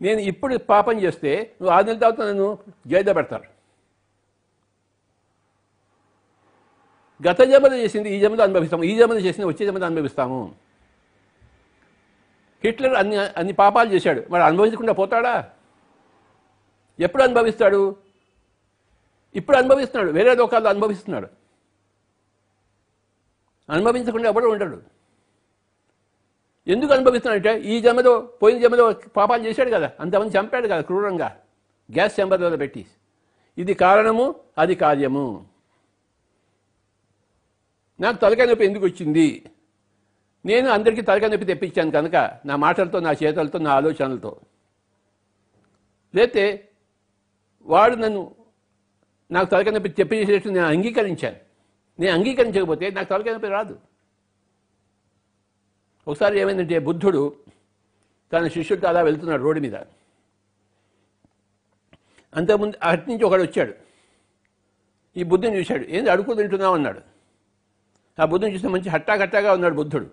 నేను 0.01 0.19
ఇప్పుడు 0.19 0.57
పాపం 0.57 0.99
చేస్తే 0.99 1.55
నువ్వు 1.61 1.75
ఆరు 1.75 1.85
నెలల 1.85 1.99
తర్వాత 1.99 2.21
నన్ను 2.21 2.57
జైల్లో 2.87 3.13
పెడతారు. 3.13 3.43
గత 7.29 7.41
జమన 7.41 7.73
చేసింది 7.73 8.15
ఈ 8.15 8.19
జన్మలో 8.19 8.43
అనుభవిస్తాము. 8.43 8.83
ఈ 8.83 8.97
జన్మలో 8.97 9.19
చేసింది 9.19 9.47
వచ్చే 9.47 9.65
జన్మలో 9.65 9.85
అనుభవిస్తాము. 9.85 10.55
హిట్లర్ 12.63 12.93
అన్ని 12.93 13.15
అన్ని 13.17 13.53
పాపాలు 13.53 13.89
చేశాడు. 13.93 14.23
మరి 14.29 14.43
అనుభవించకుండా 14.43 14.93
పోతాడా? 14.93 15.49
ఎప్పుడు 16.99 17.23
అనుభవిస్తాడు? 17.23 18.08
ఇప్పుడు 19.35 19.57
అనుభవిస్తున్నాడు. 19.57 20.11
వేరే 20.13 20.35
లోకాల్లో 20.35 20.69
అనుభవిస్తున్నాడు. 20.69 21.27
అనుభవించకుండా 23.69 24.29
ఎవడో 24.29 24.49
ఉండడు. 24.49 24.81
ఎందుకు 26.67 26.93
అనుభవిస్తున్నాడంటే 26.93 27.61
ఈ 27.61 27.81
జన్మలో 27.81 28.21
పోయిన 28.21 28.61
జన్మలో 28.61 28.93
పాపాలు 29.17 29.47
చేశాడు 29.47 29.69
కదా. 29.69 29.91
అంతమంది 29.99 30.37
చంపాడు 30.37 30.67
కదా 30.67 30.81
క్రూరంగా. 30.81 31.39
గ్యాస్ 31.91 32.19
చెంబర్లో 32.19 32.57
పెట్టి. 32.57 32.85
ఇది 33.57 33.73
కారణము 33.73 34.35
అది 34.57 34.75
కార్యము. 34.75 35.45
నాకు 37.99 38.17
తలకాయ 38.17 38.45
నొప్పి 38.45 38.65
ఎందుకు 38.65 38.85
వచ్చింది? 38.85 39.51
నేను 40.45 40.69
అందరికీ 40.69 41.01
తలకాయ 41.01 41.29
నొప్పి 41.29 41.45
తెప్పించాను 41.45 41.91
కనుక 41.91 42.15
నా 42.45 42.55
మాటలతో 42.55 42.99
నా 42.99 43.11
చేతలతో 43.11 43.59
నా 43.59 43.71
ఆలోచనలతో. 43.71 44.39
లేతే 46.15 46.69
వాడు 47.61 47.95
నన్ను 47.95 48.35
నాకు 49.31 49.49
తలకాయ 49.49 49.73
నొప్పి 49.73 49.89
తెప్పించేటట్టు 49.89 50.49
నేను 50.49 50.65
అంగీకరించాను. 50.65 51.35
నేను 51.99 52.13
అంగీకరించకపోతే 52.13 52.89
నాకు 52.89 53.09
తలకాయ 53.09 53.33
నొప్పి 53.33 53.47
రాదు. 53.47 53.79
ఒకసారి 56.07 56.39
ఏమైందంటే 56.39 56.79
బుద్ధుడు 56.79 57.35
తన 58.33 58.47
శిష్యుడితో 58.47 58.87
అలా 58.87 59.01
వెళ్తున్నాడు 59.01 59.43
రోడ్డు 59.43 59.61
మీద. 59.61 59.75
అంతకుముందు 62.35 62.77
అటు 62.83 63.09
నుంచి 63.09 63.23
ఒకడు 63.23 63.43
వచ్చాడు. 63.43 63.73
ఈ 65.17 65.23
బుద్ధుని 65.23 65.59
చూశాడు. 65.59 65.85
ఏంది 65.89 66.09
అడుగు 66.09 66.33
తింటున్నావు? 66.33 66.75
అన్నాడు. 66.75 67.01
ఆ 68.21 68.25
బుద్ధుని 68.25 68.53
చూస్తే 68.53 68.67
మంచి 68.67 68.89
హట్టాకట్టాగా 68.89 69.53
ఉన్నాడు 69.53 69.75
బుద్ధుడు. 69.75 70.09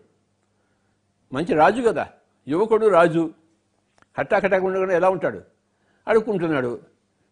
మంచి 1.32 1.54
రాజు 1.54 1.82
కదా 1.82 2.08
యువకుడు 2.48 2.86
రాజు. 2.86 3.34
హట్టాకట్టాగా 4.18 4.64
ఉండకుండా 4.64 4.94
ఎలా 4.94 5.10
ఉంటాడు? 5.10 5.42
అడుక్కుంటున్నాడు. 6.08 6.80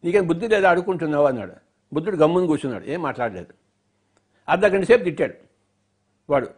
నీకేం 0.04 0.26
బుద్ధి 0.26 0.48
లేదా 0.48 0.70
అడుక్కుంటున్నావు? 0.70 1.26
అన్నాడు. 1.26 1.63
బుద్ధుడు 1.94 2.16
గమ్ముని 2.16 2.46
కూర్చున్నాడు. 2.46 2.84
ఏం 2.84 3.02
మాట్లాడలేదు. 3.02 3.54
అర్ధ 4.48 4.66
గంట 4.66 4.84
సేపు 4.84 5.04
తిట్టాడు. 5.04 5.34
వాడు 6.30 6.48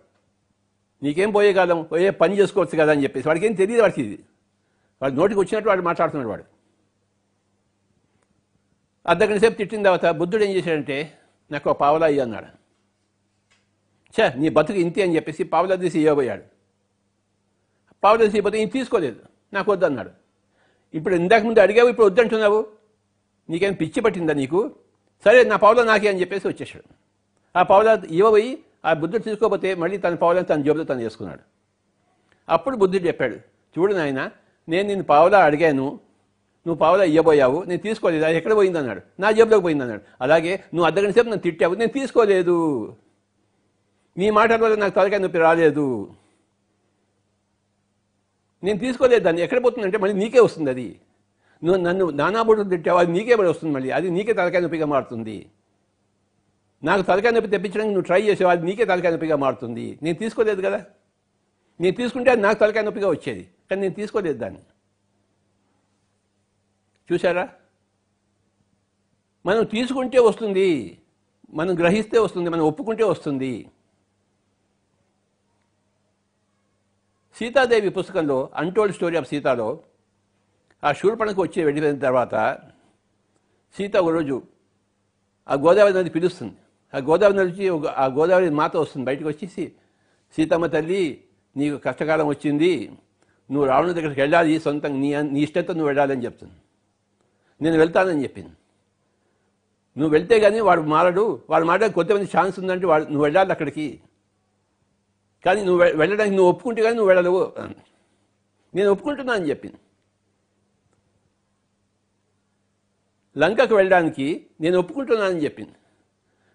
నీకేం 1.02 1.30
పోయే 1.30 1.52
కాలం 1.52 1.82
పోయే 1.82 2.10
పని 2.10 2.38
చేసుకోవచ్చు 2.38 2.78
కదా? 2.78 2.92
అని 2.92 3.02
చెప్పేసి. 3.02 3.28
వాడికి 3.28 3.46
ఏం 3.46 3.52
తెలియదు 3.52 3.82
వాడికి 3.82 4.02
ఇది. 4.02 4.24
వాడు 5.02 5.14
నోటికి 5.14 5.40
వచ్చినట్టు 5.40 5.68
వాడు 5.68 5.82
మాట్లాడుతున్నాడు 5.82 6.28
వాడు. 6.28 6.44
అర్ధ 9.06 9.24
గంట 9.24 9.40
సేపు 9.40 9.54
తిట్టిన 9.54 9.82
తర్వాత 9.82 10.06
బుద్ధుడు 10.06 10.44
ఏం 10.44 10.50
చేశాడంటే 10.50 11.18
నాకు 11.50 11.72
పావలా 11.72 12.06
అయ్యి 12.06 12.20
అన్నాడు. 12.20 12.46
చా 14.20 14.32
నీ 14.36 14.48
బతుకు 14.48 14.78
ఇంతే 14.78 15.02
అని 15.02 15.16
చెప్పేసి 15.16 15.44
పావులా 15.44 15.74
తీసి 15.74 16.00
ఇవ్వబోయాడు 16.00 16.42
పావులా 18.04 18.24
తీసి 18.24 18.38
ఇవ్వబోతే 18.38 18.62
ఇంత 18.62 18.72
తీసుకోలేదు. 18.72 19.20
నాకు 19.52 19.72
వద్దు 19.72 19.84
అన్నాడు. 19.84 20.10
ఇప్పుడు 20.94 21.14
ఇందాక 21.14 21.42
ముందు 21.42 21.60
అడిగావు 21.60 21.88
ఇప్పుడు 21.88 22.06
వద్దంటున్నావు? 22.06 22.66
నీకేం 23.50 23.72
పిచ్చి 23.72 24.00
పట్టిందా 24.00 24.32
నీకు? 24.32 24.74
సరే 25.24 25.44
నా 25.44 25.56
పావులా 25.56 25.84
నాకే 25.84 26.08
అని 26.08 26.20
చెప్పేసి 26.20 26.48
వచ్చేసాడు. 26.48 26.88
ఆ 27.54 27.62
పావులా 27.62 28.02
ఇవ్వబోయి 28.10 28.58
ఆ 28.84 28.92
బుద్ధుడు 28.92 29.22
తీసుకోకపోతే 29.22 29.74
మళ్ళీ 29.74 29.98
తన 29.98 30.14
పావులా 30.14 30.42
తన 30.42 30.62
జోబులో 30.62 30.84
తను 30.84 31.00
చేసుకున్నాడు 31.00 31.42
అప్పుడు 32.48 32.76
బుద్ధుడు 32.76 33.06
చెప్పాడు 33.06 33.36
చూడు 33.74 33.94
నాయన 33.94 34.30
నేను 34.68 34.88
నిన్ను 34.88 35.04
పావులా 35.04 35.38
అడిగాను 35.44 35.86
నువ్వు 36.66 36.74
పావులా 36.74 37.04
ఇవ్వబోయావు 37.04 37.64
నేను 37.64 37.80
తీసుకోలేదు 37.80 38.24
అది 38.24 38.36
ఎక్కడ 38.36 38.54
పోయింది 38.54 38.78
అన్నాడు 38.78 39.02
నా 39.20 39.30
జేబులోకి 39.30 39.62
పోయింది 39.62 39.84
అన్నాడు 39.84 40.02
అలాగే 40.20 40.52
నువ్వు 40.74 40.86
అర్ధగంట 40.86 41.14
సేపు 41.14 41.26
నన్ను 41.26 41.42
తిట్టావు 41.42 41.74
నేను 41.74 41.92
తీసుకోలేదు. 41.92 42.56
నీ 44.18 44.30
మాటల 44.30 44.56
వల్ల 44.56 44.74
నాకు 44.74 44.94
తలకాయ 44.94 45.18
నొప్పి 45.18 45.38
రాలేదు. 45.38 46.14
నేను 48.64 48.78
తీసుకోలేదు 48.78 49.24
దాన్ని. 49.24 49.42
ఎక్కడ 49.42 49.64
పోతుందంటే 49.64 49.98
మళ్ళీ 49.98 50.16
నీకే 50.16 50.40
వస్తుంది 50.40 50.70
అది. 50.70 51.00
నువ్వు 51.66 51.82
నన్ను 51.82 52.10
నానాబుడు 52.10 52.62
తిట్టావు 52.62 52.98
అది 52.98 53.12
నీకే 53.12 53.36
పడి 53.36 53.48
వస్తుంది 53.48 53.74
మళ్ళీ. 53.74 53.90
అది 53.90 54.10
నీకే 54.10 54.32
తలకాయ 54.32 54.60
నొప్పిగా 54.60 54.86
మారుతుంది. 54.86 55.50
నాకు 56.84 57.02
తలకాయ 57.02 57.32
నొప్పి 57.32 57.50
తెప్పించడానికి 57.50 57.94
నువ్వు 57.94 58.06
ట్రై 58.06 58.22
చేసావు 58.22 58.50
అది 58.50 58.66
నీకే 58.66 58.84
తలకాయ 58.84 59.10
నొప్పిగా 59.10 59.36
మారుతుంది. 59.36 59.98
నేను 60.02 60.18
తీసుకోలేదు 60.18 60.62
కదా? 60.62 60.84
నేను 61.80 61.96
తీసుకుంటే 61.96 62.30
అది 62.30 62.40
నాకు 62.40 62.58
తలకాయ 62.58 62.82
నొప్పిగా 62.82 63.08
వచ్చేది. 63.08 63.50
కానీ 63.70 63.82
నేను 63.82 63.94
తీసుకోలేదు 63.94 64.38
దాన్ని. 64.38 64.60
చూసారా 67.12 67.48
మనం 69.46 69.64
తీసుకుంటే 69.64 70.18
వస్తుంది. 70.18 70.98
మనం 71.50 71.78
గ్రహిస్తే 71.78 72.18
వస్తుంది. 72.18 72.50
మనం 72.50 72.62
ఒప్పుకుంటే 72.62 73.04
వస్తుంది. 73.04 73.70
సీతాదేవి 77.34 77.88
పుస్తకంలో 77.88 78.50
అన్టోల్డ్ 78.54 78.94
స్టోరీ 78.94 79.16
ఆఫ్ 79.16 79.28
సీతాలో 79.28 79.82
ఆ 80.84 80.92
శూర్పణకు 80.92 81.42
వచ్చి 81.42 81.64
వెళ్ళిపోయిన 81.64 81.98
తర్వాత 81.98 82.58
సీత 83.76 83.96
ఒకరోజు 83.96 84.42
ఆ 85.48 85.54
గోదావరి 85.54 85.94
నది 85.94 86.10
పిలుస్తుంది. 86.10 86.54
ఆ 86.94 86.98
గోదావరి 86.98 87.38
నది 87.38 87.68
ఒక- 87.68 87.88
ఆ 87.88 88.06
గోదావరి 88.06 88.50
మాత 88.50 88.76
వస్తుంది 88.76 89.06
బయటకు 89.06 89.28
వచ్చేసి 89.28 89.72
సీతమ్మ 90.36 90.66
తల్లి 90.66 91.24
నీకు 91.56 91.76
కష్టకాలం 91.76 92.26
వచ్చింది 92.26 92.92
నువ్వు 93.52 93.68
రావణ 93.68 93.92
దగ్గరికి 93.92 94.20
వెళ్ళాలి 94.20 94.60
సొంతంగా 94.60 94.96
నీ 94.96 95.22
నీ 95.22 95.40
ఇష్టంతో 95.40 95.72
నువ్వు 95.72 95.86
వెళ్ళాలని 95.86 96.24
చెప్తుంది. 96.24 96.54
నేను 97.62 97.78
వెళ్తానని 97.78 98.22
చెప్పింది. 98.22 98.50
నువ్వు 99.98 100.08
వెళ్తే 100.08 100.40
కానీ 100.40 100.60
వాడు 100.60 100.80
మారడు 100.80 101.42
వాడు 101.50 101.64
మారడానికి 101.64 101.94
కొద్దిమంది 101.94 102.30
ఛాన్స్ 102.38 102.58
ఉందంటే 102.58 102.86
వాడు 102.86 103.04
నువ్వు 103.04 103.22
వెళ్ళాలి 103.22 103.50
అక్కడికి. 103.50 104.00
కానీ 105.44 105.62
నువ్వు 105.62 105.84
వెళ్ళడానికి 105.84 106.36
నువ్వు 106.36 106.52
ఒప్పుకుంటే 106.52 106.82
కానీ 106.82 106.94
నువ్వు 106.94 107.08
వెళ్ళలేవు. 107.08 107.52
నేను 108.74 108.90
ఒప్పుకుంటున్నా 108.90 109.34
అని 109.34 109.48
చెప్పింది. 109.48 109.76
లంకకు 113.38 113.74
వెళ్ళడానికి 113.74 114.46
నేను 114.60 114.78
ఒప్పుకుంటున్నానని 114.78 115.44
చెప్పింది. 115.44 115.74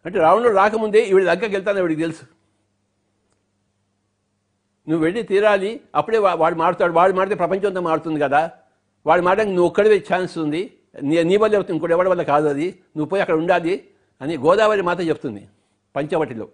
అంటే 0.05 0.19
రావణుడు 0.19 0.55
రాకముందే 0.55 1.01
ఈవిడ 1.05 1.23
లంకకి 1.23 1.53
వెళ్తాను 1.55 1.79
ఈవిడికి 1.79 2.01
తెలుసు. 2.01 2.25
నువ్వు 4.89 5.03
వెళ్ళి 5.05 5.23
తీరాలి 5.23 5.71
అప్పుడే 5.95 6.17
వాడు 6.17 6.55
మారుతాడు 6.55 6.93
వాడు 6.93 7.13
మారితే 7.13 7.35
ప్రపంచం 7.35 7.67
అంతా 7.67 7.81
మారుతుంది 7.81 8.19
కదా. 8.19 8.51
వాడు 9.05 9.21
మారడానికి 9.21 9.55
నువ్వు 9.55 9.69
ఒక్కడివే 9.69 9.97
ఛాన్స్ 10.13 10.37
ఉంది. 10.37 10.61
నీ 11.01 11.23
నీ 11.23 11.35
వల్ల 11.37 11.55
అవుతుంది 11.55 11.75
ఇంకోటి 11.77 11.93
ఎవరి 11.93 12.09
వల్ల 12.09 12.23
కాదు 12.23 12.47
అది. 12.47 12.67
నువ్వు 12.97 13.09
పోయి 13.09 13.21
అక్కడ 13.21 13.35
ఉండాలి 13.35 13.75
అని 14.21 14.37
గోదావరి 14.37 14.81
మాత 14.81 15.01
చెప్తుంది 15.01 15.43
పంచవటిలో. 15.95 16.47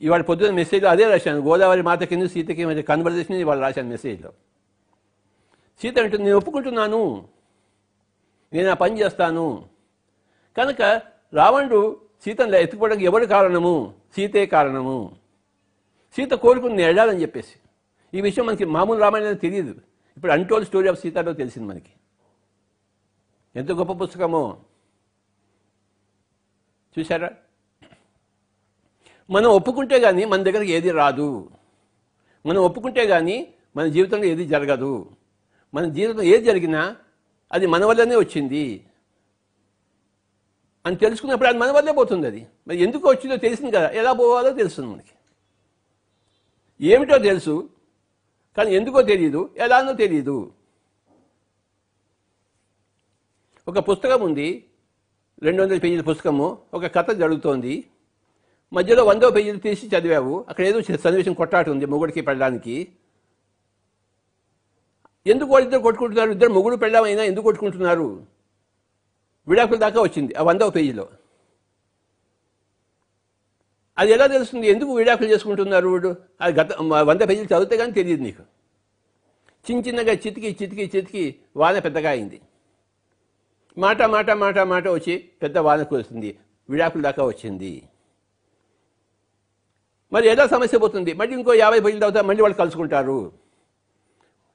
ఇవాళ 0.00 0.22
పొద్దున్న 0.22 0.54
మెసేజ్లో 0.54 0.88
అదే 0.90 1.04
రాశాను. 1.08 1.40
గోదావరి 1.40 1.82
మాత 1.82 2.02
కింద 2.02 2.26
సీతకి 2.26 2.64
మధ్య 2.64 2.82
కన్వర్జేషన్ 2.82 3.36
ఇవాళ 3.36 3.58
రాశాను 3.60 3.88
మెసేజ్లో 3.88 4.32
సీత 5.80 5.98
అంటుంది 5.98 6.24
నేను 6.24 6.36
ఒప్పుకుంటున్నాను. 6.36 7.28
నేను 8.52 8.70
ఆ 8.70 8.74
పని 8.74 9.00
చేస్తాను. 9.00 9.68
కనుక 10.58 10.82
రావణుడు 11.34 12.00
సీతను 12.24 12.56
ఎత్తుకోవడానికి 12.56 13.04
ఎవరు 13.06 13.24
కారణము? 13.24 13.94
సీతే 14.14 14.46
కారణము. 14.46 15.16
సీత 16.16 16.30
కోరుకుని 16.30 16.74
నేను 16.74 16.86
వెళ్ళాలని 16.86 17.22
చెప్పేసి. 17.22 17.54
ఈ 18.14 18.20
విషయం 18.20 18.46
మనకి 18.46 18.64
మామూలు 18.64 19.00
రామాయణం 19.00 19.34
తెలియదు. 19.34 19.74
ఇప్పుడు 20.16 20.32
అన్టోల్డ్ 20.32 20.66
స్టోరీ 20.66 20.88
ఆఫ్ 20.88 21.00
సీతాలో 21.00 21.32
తెలిసింది 21.32 21.68
మనకి. 21.68 21.92
ఎంత 23.56 23.72
గొప్ప 23.72 24.04
పుస్తకమో. 24.04 24.60
చూసారా 26.98 27.30
మనం 29.30 29.50
ఒప్పుకుంటే 29.50 30.00
కానీ 30.00 30.24
మన 30.24 30.42
దగ్గరికి 30.42 30.72
ఏది 30.72 30.90
రాదు. 30.90 31.50
మనం 32.46 32.62
ఒప్పుకుంటే 32.62 33.06
కానీ 33.06 33.54
మన 33.76 33.86
జీవితంలో 33.86 34.24
ఏది 34.24 34.46
జరగదు. 34.46 35.10
మన 35.74 35.84
జీవితం 35.84 36.22
ఏది 36.22 36.44
జరిగినా 36.44 36.96
అది 37.52 37.66
మన 37.66 37.84
వల్లనే 37.84 38.16
వచ్చింది 38.16 38.86
అని 40.86 40.96
తెలుసుకున్నప్పుడు 40.96 41.48
అది 41.48 41.58
మన 41.58 41.70
వల్లే 41.70 41.92
పోతుంది 41.92 42.26
అది. 42.26 42.46
మరి 42.68 42.82
ఎందుకు 42.82 43.08
వచ్చిందో 43.08 43.36
తెలిసింది 43.36 43.70
కదా. 43.70 43.90
ఎలా 43.90 44.12
పోవాలో 44.12 44.50
తెలుస్తుంది 44.50 44.90
మనకి. 44.90 45.10
ఏమిటో 46.80 47.18
తెలుసు 47.18 47.68
కానీ 48.56 48.74
ఎందుకో 48.74 49.02
తెలియదు 49.02 49.50
ఎలానో 49.56 49.92
తెలియదు 49.92 50.52
ఒక 53.68 53.78
పుస్తకం 53.78 54.20
ఉంది 54.20 54.64
రెండు 55.42 55.62
వందల 55.62 55.78
పేజీల 55.78 56.00
పుస్తకము 56.00 56.58
ఒక 56.74 56.94
కథ 56.94 57.10
జరుగుతోంది. 57.10 57.84
మధ్యలో 58.72 59.04
వందో 59.04 59.30
పేజీలు 59.30 59.58
తీసి 59.58 59.86
చదివావు. 59.86 60.44
అక్కడ 60.48 60.64
ఏదో 60.64 60.82
సన్నివేశం 60.82 61.32
కొట్టాటుంది 61.32 61.86
మొగుడికి 61.86 62.20
పెళ్ళడానికి 62.20 62.92
ఎందుకు 65.26 65.50
వాళ్ళిద్దరు 65.50 65.80
కొట్టుకుంటున్నారు? 65.80 66.30
ఇద్దరు 66.30 66.48
మొగుడు 66.48 66.76
పెళ్ళామైనా 66.76 67.22
ఎందుకు 67.22 67.44
కొట్టుకుంటున్నారు? 67.44 68.26
విడాకుల 69.48 69.76
దాకా 69.76 70.00
వచ్చింది 70.02 70.34
ఆ 70.34 70.42
వందవ 70.42 70.70
పేజీలో. 70.70 71.08
అది 73.98 74.12
ఎలా 74.12 74.26
తెలుస్తుంది? 74.26 74.66
ఎందుకు 74.66 74.94
విడాకులు 74.94 75.28
చేసుకుంటున్నారు 75.28 75.88
వీడు? 75.88 76.16
అది 76.40 76.60
గత 76.60 76.72
వంద 76.80 77.20
పేజీలు 77.20 77.46
చదివితే 77.46 77.76
కానీ 77.76 77.92
తెలియదు 77.92 78.22
నీకు. 78.22 78.42
చిన్న 79.70 79.88
చిన్నగా 79.88 80.12
చితికి 80.12 80.56
చితికి 80.62 80.82
చితికి 80.96 81.34
వాన 81.56 81.78
పెద్దగా 81.78 82.10
అయింది. 82.10 82.40
మాట 83.78 84.02
మాట 84.02 84.30
మాట 84.30 84.58
మాట 84.58 84.88
వచ్చి 84.88 85.28
పెద్ద 85.42 85.58
వాన 85.58 85.82
కురుస్తుంది 85.82 86.38
విడాకుల 86.70 87.02
దాకా 87.02 87.24
వచ్చింది. 87.24 87.82
మరి 90.12 90.28
ఎలా 90.28 90.46
సమస్య 90.46 90.78
పోతుంది? 90.78 91.12
మళ్ళీ 91.12 91.36
ఇంకో 91.36 91.54
యాభై 91.54 91.80
పేజీలు 91.80 92.00
తర్వాత 92.00 92.24
మళ్ళీ 92.24 92.42
వాళ్ళు 92.42 92.58
కలుసుకుంటారు. 92.58 93.41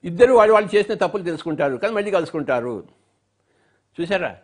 ఇద్దరు 0.04 0.34
వాళ్ళు 0.34 0.54
వాళ్ళు 0.54 0.76
చేసిన 0.76 0.94
తప్పులు 0.94 1.24
తెలుసుకుంటారు 1.24 1.76
కానీ 1.76 1.94
మళ్ళీ 1.94 2.12
కలుసుకుంటారు. 2.12 2.88
చూసారా 3.98 4.38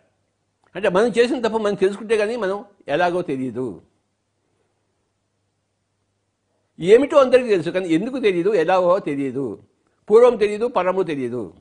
అంటే 0.74 0.88
మనం 0.88 1.08
చేసిన 1.18 1.40
తప్పు 1.40 1.58
మనం 1.58 1.74
తెలుసుకుంటే 1.74 2.16
కానీ 2.16 2.36
మనం 2.36 2.64
ఎలాగో 2.88 3.22
తెలియదు 3.22 3.82
ఏమిటో 6.80 7.16
అందరికీ 7.16 7.48
తెలుసు 7.48 7.70
కానీ 7.70 7.88
ఎందుకు 7.88 8.20
తెలియదు 8.20 8.54
ఎలాగో 8.54 8.98
తెలియదు 8.98 9.62
పూర్వం 10.10 10.36
తెలియదు 10.36 10.66
పరము 10.68 11.02
తెలియదు 11.02 11.54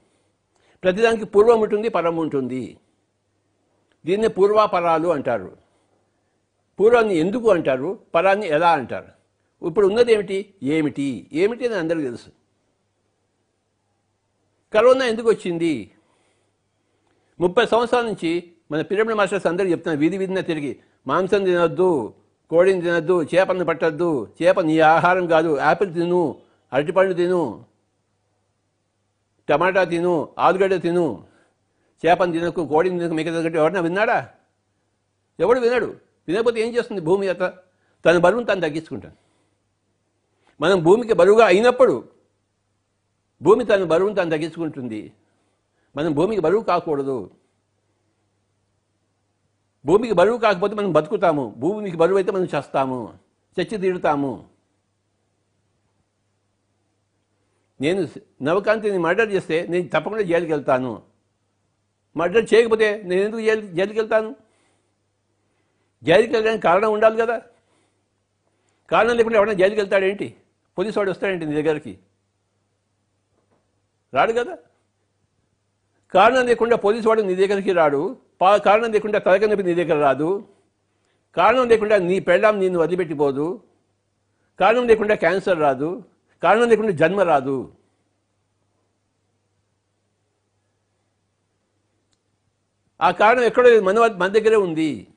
ప్రతిదానికి 0.83 1.25
పూర్వం 1.25 1.59
ఉంటుంది 1.61 1.89
పరము 1.89 2.21
ఉంటుంది. 2.21 2.77
దీన్ని 4.05 4.27
పూర్వాపరాలు 4.27 5.07
అంటారు. 5.07 5.57
పూర్వాన్ని 6.79 7.15
ఎందుకు 7.15 7.49
అంటారు 7.49 7.99
పరాన్ని 8.15 8.47
ఎలా 8.47 8.71
అంటారు? 8.71 9.11
ఇప్పుడు 9.67 9.87
ఉన్నది 9.87 10.13
ఏమిటి? 10.13 10.53
ఏమిటి? 10.63 11.29
ఏమిటి 11.33 11.65
అని 11.65 11.75
అందరికీ 11.75 12.03
తెలుసు. 12.03 12.42
కరోనా 14.73 15.05
ఎందుకు 15.05 15.29
వచ్చింది? 15.29 15.91
ముప్పై 17.39 17.65
సంవత్సరాల 17.65 18.05
నుంచి 18.05 18.51
మన 18.71 18.81
పిరమిడ్ 18.81 19.17
మాస్టర్స్ 19.17 19.47
అందరూ 19.47 19.67
చెప్తున్నారు 19.67 19.99
వీధి 19.99 20.17
వీధిన 20.17 20.39
తిరిగి. 20.39 20.79
మాంసం 21.07 21.43
తినొద్దు 21.43 22.13
కోడిని 22.49 22.81
తినొద్దు 22.81 23.23
చేపను 23.23 23.65
పట్టద్దు. 23.65 24.27
చేప 24.43 24.59
నీ 24.59 24.79
ఆహారం 24.79 25.27
కాదు 25.27 25.57
యాపిల్ 25.59 25.93
తిను 25.93 26.35
అరటిపండు 26.73 27.13
తిను 27.13 27.65
టమాటా 29.49 29.83
తిను 29.83 30.29
ఆలుగడ్డ 30.39 30.81
తిను. 30.81 31.23
చేపను 32.05 32.31
తినకు 32.31 32.67
కోడిని 32.67 32.99
తినకు 32.99 33.13
మిగతా 33.13 33.41
తినకు 33.41 33.83
విన్నాడా? 33.83 34.29
ఎవడు 35.39 35.59
వినడు. 35.59 35.95
వినకపోతే 36.27 36.61
ఏం 36.61 36.75
చేస్తుంది 36.75 37.01
భూమి 37.01 37.27
అత? 37.27 37.53
తన 38.05 38.17
బరువును 38.17 38.45
తను 38.45 38.61
తగ్గించుకుంటాను 38.61 39.13
మనం 40.61 40.83
భూమికి 40.83 41.13
బరువుగా 41.13 41.45
అయినప్పుడు 41.45 42.12
భూమి 43.43 43.65
తన 43.65 43.83
బరువును 43.83 44.15
తను 44.15 44.29
తగ్గించుకుంటుంది. 44.29 45.13
మనం 45.95 46.13
భూమికి 46.13 46.41
బరువు 46.41 46.63
కాకూడదు. 46.63 47.31
భూమికి 49.85 50.13
బరువు 50.13 50.37
కాకపోతే 50.37 50.75
మనం 50.75 50.91
బతుకుతాము. 50.91 51.55
భూమికి 51.57 51.97
బరువు 51.97 52.17
అయితే 52.17 52.31
మనం 52.31 52.47
చేస్తాము. 52.55 53.19
చచ్చి 53.59 53.77
తీరుతాము. 53.77 54.49
నేను 57.81 58.07
నవకాంతిని 58.41 58.97
మర్డర్ 58.97 59.31
చేస్తే 59.31 59.67
నేను 59.69 59.87
తప్పకుండా 59.87 60.23
జైలుకి 60.23 60.51
వెళ్తాను. 60.51 61.01
మర్డర్ 62.17 62.53
చేయకపోతే 62.53 63.01
నేను 63.03 63.21
ఎందుకు 63.21 63.41
జైలు 63.41 63.61
జైలుకి 63.61 63.99
వెళ్తాను? 63.99 64.35
జైలుకి 66.03 66.33
వెళ్ళడానికి 66.33 66.63
కారణం 66.63 66.93
ఉండాలి 66.93 67.17
కదా. 67.17 67.41
కారణం 68.91 69.15
లేకుండా 69.15 69.37
ఎవరైనా 69.37 69.59
జైలుకి 69.59 69.81
వెళ్తాడేంటి? 69.81 70.35
పోలీసు 70.77 70.99
వాడు 70.99 71.11
వస్తాడేంటి 71.11 71.45
నీ 71.45 71.61
దగ్గరికి? 71.61 71.99
రాడు 74.13 74.33
కదా? 74.33 74.57
కారణం 76.13 76.45
లేకుండా 76.45 76.75
పోలీసు 76.75 77.07
వాడు 77.07 77.21
నీ 77.21 77.35
దగ్గరికి 77.35 77.71
రాడు. 77.71 78.17
పా- 78.41 78.61
కారణం 78.61 78.91
లేకుండా 78.91 79.19
తలక 79.19 79.43
నొప్పి 79.43 79.63
నీ 79.63 79.73
దగ్గర 79.73 80.01
రాదు. 80.01 80.47
కారణం 81.35 81.67
లేకుండా 81.67 81.97
నీ 81.97 82.19
పెళ్ళాం 82.19 82.59
నిన్ను 82.59 82.79
వదిలిపెట్టిపోదు. 82.79 83.63
కారణం 84.59 84.87
లేకుండా 84.87 85.15
క్యాన్సర్ 85.15 85.59
రాదు. 85.59 86.03
కారణం 86.43 86.69
లేకుండా 86.69 86.91
జన్మ 86.91 87.21
రాదు. 87.21 87.73
ఆ 93.01 93.11
కారణం 93.11 93.43
ఎక్కడో 93.43 93.81
మన 93.81 93.99
మన 93.99 94.27
దగ్గరే 94.27 94.55
ఉంది. 94.55 95.07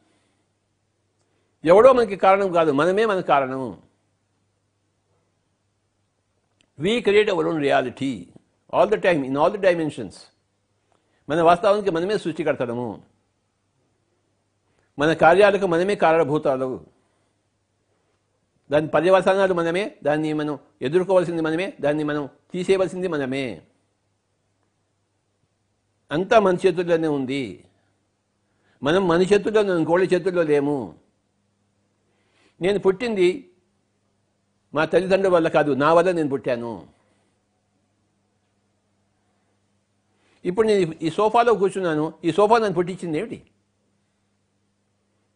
ఎవడో 1.65 1.93
మనకి 1.93 2.17
కారణం 2.17 2.53
కాదు. 2.53 2.73
మనమే 2.73 3.05
మన 3.05 3.21
కారణం. 3.21 3.83
We 6.79 7.01
create 7.01 7.31
our 7.31 7.47
own 7.47 7.61
reality 7.61 8.29
all 8.75 8.91
the 8.91 8.95
time 8.95 9.27
in 9.27 9.37
all 9.37 9.53
the 9.53 9.61
dimensions 9.61 10.23
మన 11.29 11.43
వాస్తవానికి 11.43 11.91
మనమే 11.91 12.19
సృష్టికర్తలము. 12.19 13.03
మన 14.99 15.13
కార్యాలకు 15.13 15.67
మనమే 15.67 15.95
కారణభూతాలు. 15.95 16.87
దాని 18.71 18.89
పర్యవసానాలు 18.89 19.55
మనమే 19.55 19.97
దాన్ని 20.05 20.33
మనం 20.33 20.59
ఎదుర్కోవాల్సింది 20.83 21.43
మనమే 21.43 21.75
దాన్ని 21.81 22.05
మనం 22.05 22.29
తీసేయవలసింది 22.53 23.09
మనమే. 23.09 23.63
అంతా 26.11 26.39
మన 26.39 26.55
చేతుల్లోనే 26.55 27.09
ఉంది. 27.09 27.65
మనం 28.83 29.09
మన 29.09 29.23
చేతుల్లో 29.23 29.79
ఇంకోళ్ళ 29.79 30.15
చేతుల్లో 30.15 30.43
లేము. 30.43 30.95
నేను 32.61 32.79
పుట్టింది 32.79 33.51
మా 34.75 34.85
తల్లిదండ్రుల 34.85 35.33
వల్ల 35.33 35.49
కాదు 35.49 35.73
నా 35.73 35.95
వల్ల 35.95 36.13
నేను 36.13 36.29
పుట్టాను. 36.29 36.96
ఇప్పుడు 40.47 40.67
నేను 40.67 40.95
ఈ 41.03 41.11
సోఫాలో 41.11 41.55
కూర్చున్నాను. 41.55 42.13
ఈ 42.25 42.33
సోఫా 42.33 42.59
నన్ను 42.59 42.73
పుట్టించింది 42.73 43.19
ఏమిటి? 43.19 43.51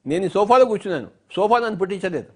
నేను 0.07 0.25
ఈ 0.25 0.29
సోఫాలో 0.29 0.65
కూర్చున్నాను. 0.65 1.11
సోఫా 1.37 1.59
నన్ను 1.59 1.79
పుట్టించలేదు. 1.79 2.33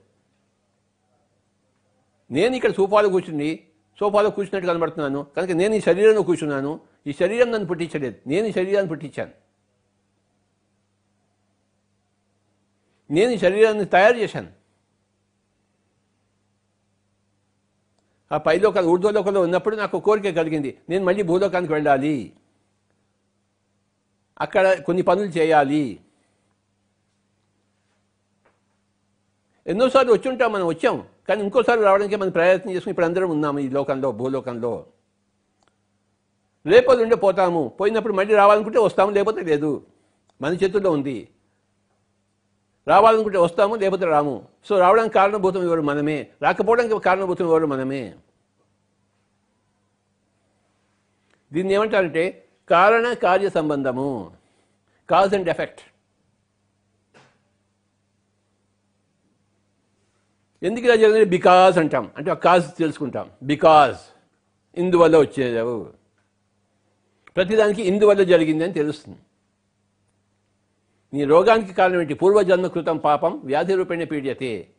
నేను 2.30 2.56
ఇక్కడ 2.56 2.72
సోఫాలో 2.72 3.08
కూర్చుని 3.08 3.58
సోఫాలో 4.00 4.30
కూర్చున్నట్టు 4.30 4.68
కనబడుతున్నాను. 4.68 5.26
కనుక 5.36 5.50
నేను 5.50 5.74
ఈ 5.74 5.80
శరీరంలో 5.80 6.22
కూర్చున్నాను. 6.22 6.80
ఈ 7.06 7.12
శరీరం 7.12 7.52
నన్ను 7.52 7.66
పుట్టించలేదు. 7.66 8.16
నేను 8.26 8.46
ఈ 8.46 8.52
శరీరాన్ని 8.52 8.90
పుట్టించాను. 8.90 9.30
నేను 13.10 13.30
ఈ 13.30 13.38
శరీరాన్ని 13.38 13.84
తయారు 13.84 14.16
చేశాను. 14.16 14.52
ఆ 18.32 18.38
పైలోకాలు 18.38 18.86
ఊర్ధ్వలోకంలో 18.86 19.40
ఉన్నప్పుడు 19.40 19.76
నాకు 19.76 20.00
కోరిక 20.00 20.36
కలిగింది. 20.36 20.78
నేను 20.88 21.04
మళ్ళీ 21.04 21.22
భూలోకానికి 21.22 21.72
వెళ్ళాలి. 21.72 22.32
అక్కడ 24.40 24.82
కొన్ని 24.82 25.02
పనులు 25.02 25.26
చేయాలి. 25.26 26.00
ఎన్నోసార్లు 29.66 30.12
వచ్చి 30.12 30.30
ఉంటాం 30.30 30.52
మనం 30.52 30.66
వచ్చాం 30.66 31.08
కానీ 31.28 31.42
ఇంకోసారి 31.42 31.82
రావడానికి 31.82 32.16
మనం 32.16 32.30
ప్రయత్నం 32.30 32.72
చేసుకుని 32.72 32.90
ఇప్పుడు 32.90 33.06
అందరం 33.06 33.30
ఉన్నాము 33.30 33.58
ఈ 33.58 33.68
లోకంలో 33.68 34.12
భూలోకంలో. 34.12 34.86
రేపటి 36.66 37.02
ఉండి 37.02 37.16
పోతాము. 37.16 37.76
పోయినప్పుడు 37.80 38.12
మళ్ళీ 38.12 38.34
రావాలనుకుంటే 38.34 38.78
వస్తాము 38.78 39.10
లేకపోతే 39.10 39.40
లేదు. 39.40 39.86
మన 40.42 40.52
చేతుల్లో 40.54 40.90
ఉంది. 40.90 41.28
రావాలనుకుంటే 42.88 43.38
వస్తాము 43.38 43.74
లేకపోతే 43.74 44.04
రాము. 44.04 44.48
సో 44.64 44.78
రావడానికి 44.78 45.14
కారణభూతం 45.14 45.62
ఎవరు? 45.62 45.80
మనమే. 45.80 46.30
రాకపోవడానికి 46.42 46.98
కారణభూతం 46.98 47.44
ఎవరు? 47.44 47.66
మనమే. 47.66 48.14
దీన్ని 51.52 51.74
ఏమంటారంటే 51.74 52.43
కారణ 52.68 53.12
కార్య 53.12 53.50
సంబంధము. 53.50 54.36
Cause 55.10 55.34
and 55.34 55.48
effect. 55.48 55.80
ఎందుకు 60.62 60.84
ఇలా 60.84 60.96
జరిగింది 60.96 61.24
బికాజ్ 61.24 61.78
అంటాం. 61.78 62.12
అంటే 62.16 62.30
ఆ 62.30 62.34
కాజ్ 62.34 62.76
తెలుసుకుంటాం. 62.76 63.30
బికాజ్ 63.42 63.96
ఇందువల్ల 64.74 65.18
వచ్చేదావు. 65.18 65.92
ప్రతిదానికి 67.36 67.82
ఇందువల్ల 67.82 68.22
జరిగింది 68.22 68.64
అని 68.64 68.72
తెలుస్తుంది. 68.72 69.18
నీ 71.14 71.24
రోగానికి 71.24 71.72
కారణం 71.72 72.00
ఏంటి? 72.00 72.14
పూర్వజన్మ 72.14 72.66
కృతం 72.66 72.96
పాపం 72.96 73.40
వ్యాధి 73.44 73.74
రూపేణ 73.74 74.04
పీడ్యతే. 74.04 74.70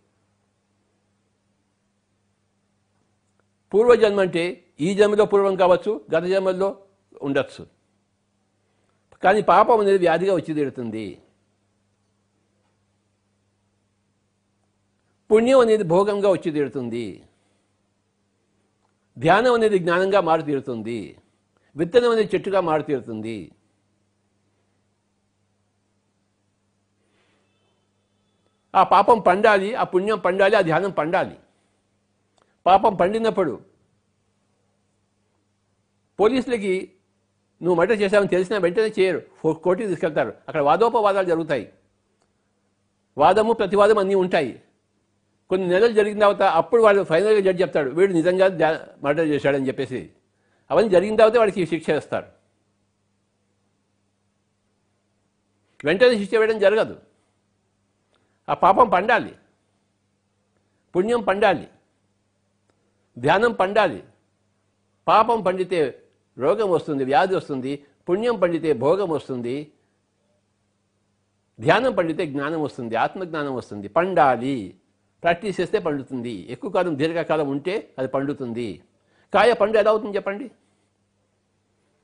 పూర్వజన్మ 3.74 4.19
అంటే 4.19 4.63
ఈ 4.82 4.95
జన్మలో 4.95 5.26
పూర్వం 5.26 5.56
కావచ్చు 5.56 6.02
గత 6.15 6.24
జన్మల్లో 6.24 6.78
ఉండొచ్చు. 7.21 7.75
కానీ 9.23 9.41
పాపం 9.41 9.80
అనేది 9.80 9.97
వ్యాధిగా 9.97 10.34
వచ్చి 10.36 10.54
తీరుతుంది. 10.54 11.21
పుణ్యం 15.30 15.60
అనేది 15.60 15.84
భోగంగా 15.84 16.30
వచ్చి 16.30 16.49
తీరుతుంది. 16.51 17.06
ధ్యానం 19.17 19.54
అనేది 19.54 19.80
జ్ఞానంగా 19.80 20.21
మారు 20.21 20.41
తీరుతుంది. 20.41 20.99
విత్తనం 21.75 22.12
అనేది 22.12 22.30
చెట్టుగా 22.36 22.60
మారు 22.62 22.84
తీరుతుంది. 22.84 23.51
ఆ 28.73 28.84
పాపం 28.84 29.19
పండాలి 29.19 29.69
ఆ 29.75 29.84
పుణ్యం 29.84 30.19
పండాలి 30.19 30.56
ఆ 30.56 30.62
ధ్యానం 30.62 30.91
పండాలి. 30.91 31.38
పాపం 32.65 32.95
పండినప్పుడు 32.95 33.54
పోలీసులకి 36.19 36.73
నువ్వు 37.63 37.76
మర్డర్ 37.76 38.02
చేశావని 38.02 38.28
తెలిసినా 38.28 38.58
వెంటనే 38.58 38.94
చేయరు. 39.00 39.22
ఫో- 39.44 39.54
కోర్టుకి 39.54 39.89
తీసుకెళ్తారు. 39.89 40.30
అక్కడ 40.30 40.62
వాదోపవాదాలు 40.62 41.26
జరుగుతాయి. 41.26 41.74
వాదము 43.18 43.54
ప్రతివాదం 43.54 43.98
అన్నీ 43.98 44.15
ఉంటాయి. 44.15 44.62
కొన్ని 45.50 45.68
నెలలు 45.68 45.94
జరిగిన 45.94 46.20
తర్వాత 46.20 46.41
అప్పుడు 46.41 46.82
వాళ్ళు 46.82 47.04
ఫైనల్గా 47.04 47.39
జడ్జి 47.39 47.62
చెప్తాడు 47.62 47.89
వీడు 47.89 48.13
నిజంగా 48.13 48.96
మర్డర్ 49.04 49.28
చేశాడని 49.28 49.68
చెప్పేసి. 49.68 50.10
అవన్నీ 50.72 50.89
జరిగిన 50.89 51.15
తర్వాత 51.15 51.38
వాడికి 51.38 51.65
శిక్ష 51.65 51.89
వేస్తారు. 51.89 52.26
వెంటనే 55.86 56.18
శిక్ష 56.18 56.36
వేయడం 56.36 56.60
జరగదు. 56.60 57.02
ఆ 58.50 58.54
పాపం 58.54 58.89
పండాలి. 58.89 59.36
పుణ్యం 60.96 61.22
పండాలి. 61.22 61.68
ధ్యానం 63.20 63.52
పండాలి. 63.52 64.04
పాపం 65.08 65.41
పండితే 65.41 66.02
రోగం 66.39 66.71
వస్తుంది 66.71 67.04
వ్యాధి 67.04 67.36
వస్తుంది 67.36 67.86
పుణ్యం 68.10 68.39
పండితే 68.39 68.74
భోగం 68.74 69.10
వస్తుంది 69.10 69.71
ధ్యానం 71.60 71.95
పండితే 71.95 72.26
జ్ఞానం 72.26 72.62
వస్తుంది 72.62 72.95
ఆత్మజ్ఞానం 72.95 73.56
వస్తుంది 73.56 73.88
పండాలి. 73.88 74.76
ప్రాక్టీస్ 75.24 75.62
చేస్తే 75.62 75.80
పండుతుంది. 75.80 76.32
ఎక్కువ 76.50 76.71
కాలం 76.71 76.98
దీర్ఘకాలం 76.98 77.50
ఉంటే 77.50 77.93
అది 78.00 78.08
పండుతుంది. 78.08 78.84
కాయ 79.34 79.54
పండు 79.54 79.78
ఎలా 79.78 79.91
అవుతుంది 79.91 80.15
చెప్పండి? 80.15 80.52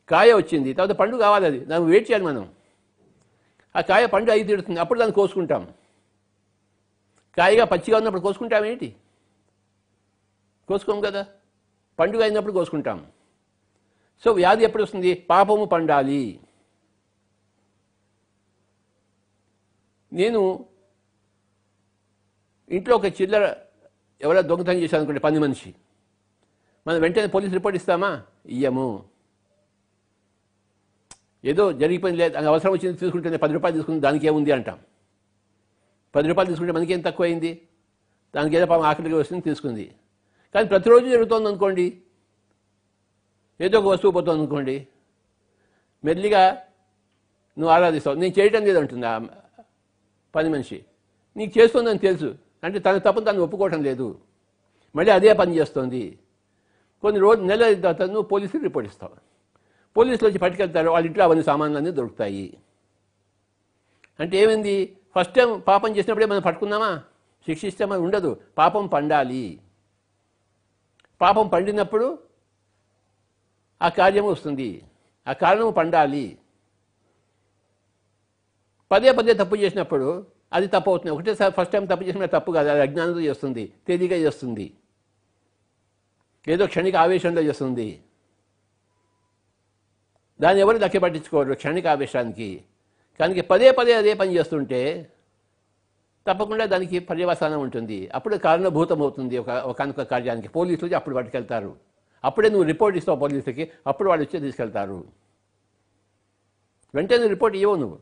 కాయ 0.09 0.33
వచ్చింది 0.33 0.73
తర్వాత 0.73 0.97
పండు 0.97 1.17
కావాలి 1.17 1.45
అది 1.45 1.59
దాన్ని 1.59 1.89
వెయిట్ 1.89 2.11
చేయాలి 2.11 2.25
మనం. 2.25 2.49
ఆ 3.75 3.81
కాయ 3.81 4.05
పండు 4.05 4.31
అయి 4.31 4.43
తీరుతుంది 4.43 4.79
అప్పుడు 4.79 4.99
దాన్ని 4.99 5.15
కోసుకుంటాం. 5.15 5.73
కాయగా 7.37 7.65
పచ్చిగా 7.65 7.97
ఉన్నప్పుడు 7.97 8.21
కోసుకుంటాం 8.21 8.65
ఏంటి? 8.65 8.95
కోసుకోం 10.67 11.01
కదా. 11.01 11.25
పండుగ 11.99 12.21
అయినప్పుడు 12.21 12.53
కోసుకుంటాం. 12.53 13.07
సో 14.23 14.31
వ్యాధి 14.31 14.63
ఎప్పుడు 14.63 14.83
వస్తుంది? 14.83 15.13
పాపము 15.13 15.65
పండాలి. 15.65 16.39
నేను 20.13 20.65
ఇంట్లో 22.69 22.95
ఒక 22.95 23.05
చిల్లర 23.05 23.55
ఎవరో 24.21 24.41
దొంగతనం 24.41 24.75
చేశాను 24.75 25.01
అనుకోండి 25.01 25.19
పని 25.19 25.39
మనిషి. 25.39 25.75
మనం 26.87 27.01
వెంటనే 27.01 27.25
పోలీస్ 27.25 27.53
రిపోర్ట్ 27.53 27.77
ఇస్తామా? 27.77 28.23
ఇయ్యము. 28.45 29.05
ఏదో 31.45 31.71
జరిగిపోయింది 31.71 32.21
లేదు 32.21 32.37
అవసరం 32.37 32.71
వచ్చింది 32.71 32.97
తీసుకుంటే 32.97 33.37
పది 33.37 33.53
రూపాయలు 33.53 33.75
తీసుకుంటే 33.75 33.99
దానికి 33.99 34.27
ఏముంది 34.27 34.51
అంటాం. 34.51 34.79
పది 36.15 36.27
రూపాయలు 36.27 36.49
తీసుకుంటే 36.49 36.73
మనకి 36.73 36.93
ఏం 36.93 37.01
తక్కువ 37.01 37.25
అయింది 37.25 37.67
దానికి 38.35 38.55
ఏదో 38.55 38.65
పాపం 38.65 38.83
ఆఖరికి 38.83 39.15
వస్తుంది 39.15 39.43
తీసుకుంది. 39.43 39.95
కానీ 40.55 40.67
ప్రతిరోజు 40.67 41.09
జరుగుతోంది 41.09 41.47
అనుకోండి 41.49 42.01
ఏదో 43.61 43.79
ఒక 43.79 43.85
వస్తువు 43.85 44.11
పోతుంది 44.11 44.39
అనుకోండి. 44.39 44.87
మెల్లిగా 46.05 46.51
నువ్వు 47.57 47.69
ఆరాధిస్తావు. 47.69 48.15
నేను 48.15 48.39
చేయటం 48.39 48.65
లేదు 48.65 48.79
అంటుంది 48.79 49.07
ఆ 49.07 49.19
పని 50.35 50.49
మనిషి. 50.49 50.85
నీకు 51.37 51.59
చేస్తుందని 51.59 51.99
తెలుసు. 51.99 52.37
అంటే 52.63 52.79
తన 52.79 52.97
తప్పును 52.97 53.25
తను 53.25 53.39
ఒప్పుకోవటం 53.39 53.83
లేదు. 53.83 54.19
మళ్ళీ 54.95 55.11
అదే 55.11 55.33
పని 55.33 55.57
చేస్తుంది. 55.57 56.19
కొన్ని 57.01 57.21
రోజు 57.21 57.41
నెల 57.41 57.73
తర్వాత 57.73 58.01
నువ్వు 58.01 58.21
పోలీసులు 58.21 58.63
రిపోర్ట్ 58.63 58.89
ఇస్తావు. 58.89 59.15
పోలీసులు 59.97 60.29
వచ్చి 60.29 60.39
పట్టుకెళ్తారు. 60.39 60.89
వాళ్ళ 60.89 61.05
ఇంట్లో 61.05 61.23
అవన్నీ 61.23 61.43
సామాన్లన్నీ 61.43 61.91
దొరుకుతాయి. 61.91 62.57
అంటే 64.19 64.37
ఏమైంది? 64.37 64.97
ఫస్ట్ 65.15 65.33
టైం 65.33 65.59
పాపం 65.59 65.97
చేసినప్పుడే 65.97 66.25
మనం 66.25 66.41
పట్టుకున్నామా? 66.41 67.03
శిక్షిస్తామా 67.45 67.97
ఉండదు. 67.97 68.41
పాపం 68.57 68.87
పండాలి. 68.87 69.59
పాపం 71.21 71.47
పండినప్పుడు 71.47 72.30
ఆ 73.81 73.89
కార్యము 73.89 74.29
వస్తుంది. 74.29 74.83
ఆ 75.27 75.33
కారణము 75.33 75.71
పండాలి. 75.71 76.37
పదే 78.91 79.11
పదే 79.11 79.33
తప్పు 79.33 79.55
చేసినప్పుడు 79.55 80.27
అది 80.53 80.67
తప్పు 80.67 80.89
అవుతుంది. 80.89 81.11
ఒకటేసారి 81.11 81.53
ఫస్ట్ 81.57 81.73
టైం 81.73 81.85
తప్పు 81.85 82.03
చేసిన 82.03 82.25
తప్పు 82.25 82.51
కాదు. 82.51 82.69
అది 82.69 82.81
అజ్ఞానంతో 82.81 83.19
చేస్తుంది. 83.19 83.73
తేలిగా 83.87 84.15
చేస్తుంది. 84.15 84.73
ఏదో 86.47 86.67
క్షణిక 86.67 86.95
ఆవేశంలో 86.95 87.41
చేస్తుంది. 87.41 88.03
దాన్ని 90.41 90.61
ఎవరు 90.61 90.77
దక్కి 90.77 90.99
పట్టించుకోరు 90.99 91.53
క్షణిక 91.53 91.87
ఆవేశానికి. 91.87 92.63
కానీ 93.19 93.41
పదే 93.41 93.71
పదే 93.71 93.93
అదే 93.93 94.13
పని 94.13 94.35
చేస్తుంటే 94.35 95.11
తప్పకుండా 96.27 96.65
దానికి 96.65 96.99
పర్యవసానం 96.99 97.61
ఉంటుంది. 97.61 98.09
అప్పుడు 98.15 98.37
కారణభూతం 98.37 99.01
అవుతుంది 99.01 99.37
ఒక 99.37 99.49
ఒకనొక 99.49 100.01
కార్యానికి. 100.01 100.47
పోలీసులు 100.47 100.95
అప్పుడు 100.95 101.15
పట్టుకెళ్తారు 101.15 101.90
అప్పుడే 102.23 102.49
నువ్వు 102.49 102.63
రిపోర్ట్ 102.63 102.97
ఇస్తావు 102.97 103.19
పోలీసుకి 103.19 103.71
అప్పుడు 103.87 104.09
వాళ్ళు 104.09 104.25
వచ్చి 104.25 104.39
తీసుకెళ్తారు. 104.41 105.11
వెంటనే 106.95 107.27
రిపోర్ట్ 107.27 107.57
ఇవ్వవు 107.57 107.79
నువ్వు. 107.79 107.99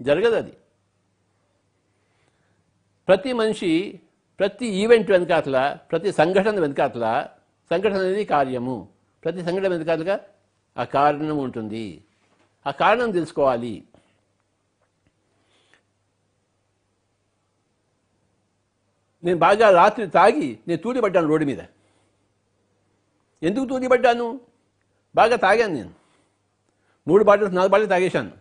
జరగదు 0.00 0.34
అది. 0.34 0.52
ప్రతి 3.08 3.32
మనిషి 3.32 4.00
ప్రతి 4.38 4.66
ఈవెంట్ 4.66 5.10
వెనకాతల 5.10 5.78
ప్రతి 5.90 6.12
సంఘటన 6.12 6.60
వెనకాతల 6.60 7.28
సంఘటన 7.70 7.98
అనేది 7.98 8.24
కార్యము. 8.24 8.88
ప్రతి 9.24 9.44
సంఘటన 9.44 9.68
వెనకాతలుగా 9.68 10.20
ఆ 10.78 10.84
కారణం 10.84 11.38
ఉంటుంది. 11.38 12.04
ఆ 12.66 12.70
కారణం 12.70 13.10
తెలుసుకోవాలి. 13.10 13.84
నేను 19.24 19.38
బాగా 19.38 19.70
రాత్రి 19.70 20.06
తాగి 20.06 20.58
నేను 20.68 20.82
తూలిపడ్డాను 20.82 21.28
రోడ్డు 21.28 21.46
మీద. 21.46 21.58
ఎందుకు 23.42 23.64
తూలిపడ్డాను 23.64 24.40
బాగా 25.14 25.36
తాగాను 25.36 25.74
నేను. 25.74 25.90
మూడు 27.08 27.24
బాటిల్స్ 27.24 27.54
నాలుగు 27.54 27.70
బాటిల్స్ 27.70 27.90
తాగేశాను. 27.90 28.32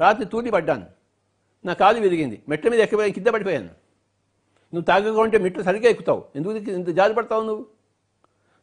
రాత్రి 0.00 0.24
తూలిపడ్డాను 0.24 0.86
నా 1.64 1.72
కాలు 1.72 2.00
విరిగింది. 2.00 2.42
మెట్ల 2.48 2.68
మీద 2.68 2.80
ఎక్కిపోయి 2.80 3.12
కింద 3.12 3.26
పడిపోయాను. 3.26 3.86
నువ్వు 4.74 4.82
తాగకుంటే 4.82 5.38
మెట్లు 5.38 5.62
సరిగ్గా 5.62 5.90
ఎక్కుతావు. 5.90 6.24
ఎందుకు 6.36 6.54
ఇంత 6.54 6.88
జారి 6.88 7.14
పడతావు 7.14 7.42
నువ్వు? 7.42 7.66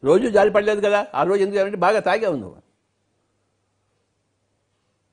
రోజు 0.04 0.28
జారి 0.28 0.50
పడలేదు 0.50 0.80
కదా. 0.80 1.06
ఆ 1.14 1.22
రోజు 1.22 1.42
ఎందుకు 1.42 1.60
అంటే 1.60 1.76
బాగా 1.76 2.00
తాగావు 2.00 2.36
నువ్వు. 2.36 2.62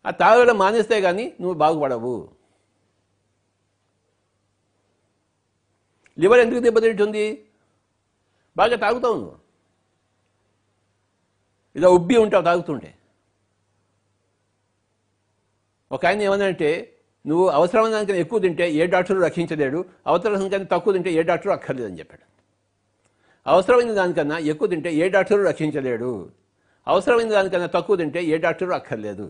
ఆ 0.05 0.11
తాగడం 0.11 0.57
మానేస్తే 0.57 1.01
కానీ 1.01 1.33
నువ్వు 1.41 1.57
బాగుపడవు. 1.57 2.29
లివర్ 6.19 6.39
ఎందుకు 6.39 6.59
దెబ్బతింటుంది? 6.59 7.45
బాగా 8.57 8.75
తాగుతావు 8.75 9.13
నువ్వు. 9.13 9.40
ఇలా 11.75 11.89
ఉబ్బి 11.89 12.15
ఉంటావు 12.17 12.43
తాగుతుంటే 12.43 12.89
ఒక 15.91 16.05
ఆయన 16.05 16.21
ఏమన్నంటే 16.21 16.69
నువ్వు 17.25 17.47
అవసరమైన 17.47 17.91
దానికన్నా 17.91 18.19
ఎక్కువ 18.21 18.39
తింటే 18.39 18.71
ఏ 18.71 18.86
డాక్టరు 18.86 19.19
రక్షించలేడు 19.19 19.86
అవసరం 20.07 20.49
కన్నా 20.49 20.67
తక్కువ 20.71 20.93
తింటే 20.93 21.12
ఏ 21.13 21.21
డాక్టరు 21.21 21.51
అక్కర్లేదని 21.51 21.99
చెప్పాడు. 21.99 22.23
అవసరమైన 23.45 23.93
దానికన్నా 23.93 24.38
ఎక్కువ 24.51 24.67
తింటే 24.67 24.93
ఏ 24.93 25.10
డాక్టరు 25.10 25.43
రక్షించలేడు 25.43 26.31
అవసరమైన 26.88 27.29
దానికన్నా 27.29 27.67
తక్కువ 27.67 27.95
తింటే 27.95 28.23
ఏ 28.23 28.38
డాక్టరు 28.38 28.73
అక్కర్లేదు. 28.73 29.27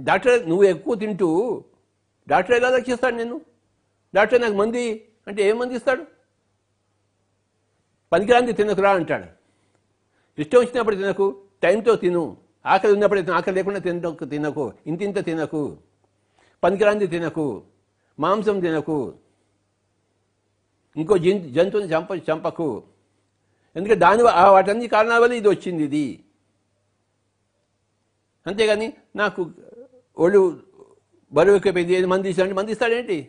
డాక్టర్ 0.00 0.48
నువ్వు 0.48 0.64
ఎక్కువ 0.64 0.94
తింటూ 0.94 1.30
డాక్టర్ 2.28 2.56
ఎలా 2.56 2.70
రక్షిస్తాడు 2.76 3.16
నేను 3.16 3.40
డాక్టర్ 4.14 4.42
నాకు 4.42 4.54
మంది 4.54 4.84
అంటే 5.26 5.42
ఏం 5.48 5.58
మంది 5.58 5.74
ఇస్తాడు? 5.74 6.04
పనికిరాంది 8.12 8.52
తినకురా 8.52 8.90
అంటాడు. 8.90 9.28
ఇష్టం 10.38 10.58
వచ్చినప్పుడు 10.58 10.96
తినకు 10.96 11.42
టైంతో 11.62 11.96
తిను. 11.96 12.36
ఆకలి 12.66 12.92
ఉన్నప్పుడు 12.92 13.32
ఆకలి 13.32 13.56
లేకుండా 13.56 13.80
తినకు 13.80 14.24
తినకు. 14.24 14.72
ఇంత 14.86 15.02
ఇంత 15.02 15.24
తినకు. 15.24 15.76
పనికిరాంది 16.64 17.06
తినకు. 17.06 17.62
మాంసం 18.18 18.60
తినకు. 18.60 19.14
ఇంకో 20.96 21.16
జంతు 21.16 21.48
జంతువుని 21.48 21.88
చంప 21.88 22.08
చంపకు. 22.30 22.82
ఎందుకంటే 23.76 24.00
దాని 24.00 24.22
వాటన్ని 24.22 24.88
కారణాల 24.88 25.18
వల్ల 25.18 25.34
ఇది 25.34 25.48
వచ్చింది 25.48 25.84
ఇది. 25.84 26.24
అంతేగాని 28.46 28.92
నాకు 29.16 29.50
ఒళ్ళు 30.18 30.62
బరువు 31.32 31.56
ఎక్కిపోయింది 31.56 31.94
ఏది 31.94 32.06
మంది 32.06 32.30
ఇస్తాడంటే 32.30 32.54
మంది 32.54 32.72
ఇస్తాడేంటి? 32.72 33.28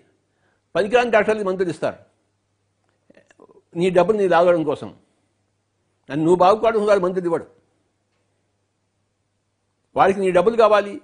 పనికిరాని 0.75 1.11
డాక్టర్లు 1.11 1.43
మందులు 1.43 1.69
ఇస్తారు. 1.69 1.97
నీ 3.75 3.89
డబ్బులు 3.89 4.17
నీ 4.17 4.27
లాగడం 4.27 4.63
కోసం. 4.63 4.95
నన్ను 6.09 6.25
నువ్వు 6.25 6.39
బాగుపడడం 6.39 6.85
వాడు 6.85 6.99
మందులు 6.99 7.25
ఇవ్వడు. 7.25 7.47
వాడికి 9.95 10.19
నీ 10.19 10.31
డబ్బులు 10.31 10.55
కావాలి. 10.55 11.01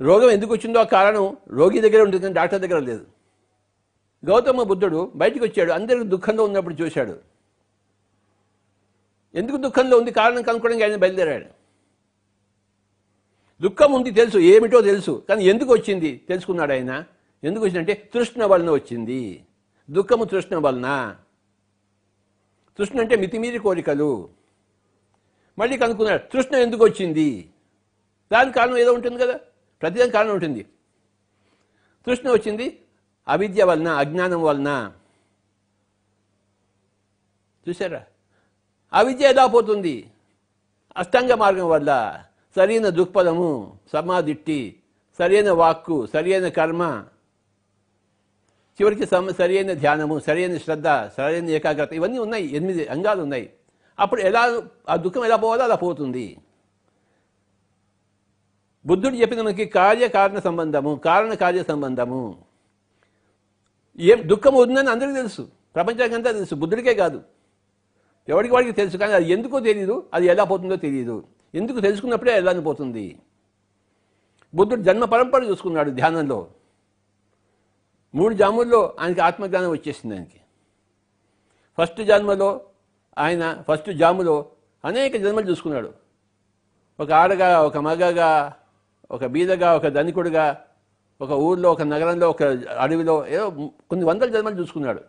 రోగం 0.00 0.30
ఎందుకు 0.30 0.52
వచ్చిందో 0.52 0.78
ఆ 0.78 0.82
కారణం 0.82 1.36
రోగి 1.48 1.80
దగ్గర 1.80 2.02
ఉంటుంది 2.02 2.22
కానీ 2.22 2.34
డాక్టర్ 2.34 2.62
దగ్గర 2.62 2.78
లేదు. 2.78 3.06
గౌతమ 4.26 4.62
బుద్ధుడు 4.62 5.12
బయటికి 5.14 5.44
వచ్చాడు 5.44 5.72
అందరికి 5.72 6.04
దుఃఖంలో 6.04 6.44
ఉన్నప్పుడు 6.44 6.74
చూశాడు. 6.74 7.18
ఎందుకు 9.34 9.56
దుఃఖంలో 9.56 9.98
ఉంది? 9.98 10.10
కారణం 10.10 10.42
కనుక్కోవడానికి 10.42 10.84
ఆయన 10.84 10.96
బయలుదేరాడు. 10.96 11.44
దుఃఖం 13.62 13.92
ఉంది 13.92 14.10
తెలుసు 14.10 14.38
ఏమిటో 14.38 14.80
తెలుసు 14.80 15.22
కానీ 15.28 15.44
ఎందుకు 15.44 15.72
వచ్చింది? 15.72 16.20
తెలుసుకున్నాడు 16.28 16.72
ఆయన. 16.72 17.04
ఎందుకు 17.44 17.64
వచ్చిందంటే 17.64 18.10
తృష్ణ 18.14 18.44
వలన 18.44 18.70
వచ్చింది. 18.70 19.46
దుఃఖము 19.90 20.24
తృష్ణ 20.24 20.56
వలన. 20.56 21.16
తృష్ణ 22.78 23.00
అంటే 23.00 23.16
మితిమీరి 23.16 23.58
కోరికలు. 23.58 24.28
మళ్ళీ 25.58 25.78
కనుక్కున్నాడు 25.78 26.22
తృష్ణ 26.32 26.56
ఎందుకు 26.56 26.84
వచ్చింది 26.84 27.50
దానికి 28.32 28.56
కారణం 28.56 28.76
ఏదో 28.76 28.92
ఉంటుంది 28.92 29.18
కదా? 29.18 29.40
ప్రతిదానికి 29.82 30.14
కారణం 30.14 30.32
ఉంటుంది. 30.32 30.62
తృష్ణ 32.06 32.30
వచ్చింది 32.30 32.80
అవిద్య 33.28 33.64
వలన 33.64 33.88
అజ్ఞానం 33.88 34.42
వలన. 34.42 34.92
చూసారా 37.68 38.04
అవిద్య 38.92 39.24
ఎలా 39.24 39.46
పోతుంది? 39.46 40.10
అష్టాంగ 40.96 41.32
మార్గం 41.32 41.68
వల్ల 41.68 42.22
సరైన 42.56 42.88
దృక్పథము 42.88 43.78
సమాధిట్టి 43.92 44.80
సరైన 45.18 45.50
వాక్కు 45.50 46.06
సరైన 46.06 46.48
కర్మ 46.48 47.04
చివరికి 48.82 49.06
సరైన 49.06 49.72
ధ్యానము 49.72 50.18
సరైన 50.18 50.56
శ్రద్ధ 50.56 50.88
సరైన 50.88 51.48
ఏకాగ్రత 51.50 51.92
ఇవన్నీ 51.92 52.18
ఉన్నాయి. 52.18 52.56
ఎనిమిది 52.56 52.86
అంగాలు 52.86 53.22
ఉన్నాయి. 53.22 53.50
అప్పుడు 53.98 54.20
ఎలా 54.20 54.62
ఆ 54.88 54.96
దుఃఖం 54.96 55.24
ఎలా 55.24 55.36
పోవాలో 55.36 55.64
అలా 55.64 55.74
పోతుంది. 55.74 56.38
బుద్ధుడు 58.86 59.14
చెప్పిన 59.14 59.42
మనకి 59.42 59.64
కార్యకారణ 59.64 60.38
సంబంధము 60.38 61.00
కారణ 61.04 61.34
కార్య 61.34 61.62
సంబంధము. 61.62 62.44
ఏం 63.98 64.28
దుఃఖం 64.28 64.54
ఉందని 64.54 64.90
అందరికీ 64.90 65.14
తెలుసు. 65.14 65.48
ప్రపంచానికంతా 65.74 66.32
తెలుసు. 66.32 66.54
బుద్ధుడికే 66.54 66.94
కాదు. 66.94 67.22
ఎవరికి 68.28 68.54
వాడికి 68.54 68.72
తెలుసు? 68.72 68.96
కానీ 68.96 69.12
అది 69.12 69.32
ఎందుకో 69.32 69.60
తెలియదు 69.60 70.06
అది 70.14 70.26
ఎలా 70.26 70.44
పోతుందో 70.44 70.76
తెలియదు 70.76 71.24
ఎందుకు 71.54 71.80
తెలుసుకున్నప్పుడే 71.80 72.36
ఎలా 72.36 72.60
పోతుంది. 72.60 73.18
బుద్ధుడు 74.54 74.82
జన్మ 74.82 75.04
పరంపర 75.04 75.42
చూసుకున్నాడు 75.42 75.90
ధ్యానంలో. 75.90 76.46
మూడు 78.14 78.34
జాముల్లో 78.34 78.96
ఆయనకి 79.00 79.20
ఆత్మజ్ఞానం 79.20 79.70
వచ్చేసింది 79.70 80.14
ఆయనకి. 80.14 80.40
ఫస్ట్ 81.78 82.02
జన్మలో 82.02 82.60
ఆయన 83.18 83.62
ఫస్ట్ 83.68 83.90
జాములో 83.90 84.46
అనేక 84.84 85.16
జన్మలు 85.16 85.50
చూసుకున్నాడు. 85.50 85.92
ఒక 87.00 87.12
ఆడగా 87.12 87.62
ఒక 87.62 87.76
మగగా 87.76 88.54
ఒక 89.10 89.26
బీదగా 89.26 89.76
ఒక 89.76 89.86
ధనికుడుగా 89.86 90.64
ఒక 91.20 91.30
ఊర్లో 91.30 91.72
ఒక 91.72 91.82
నగరంలో 91.82 92.30
ఒక 92.30 92.42
అడవిలో 92.78 93.26
ఏదో 93.26 93.50
కొన్ని 93.90 94.04
వందల 94.06 94.28
జన్మలు 94.30 94.60
చూసుకున్నాడు. 94.60 95.00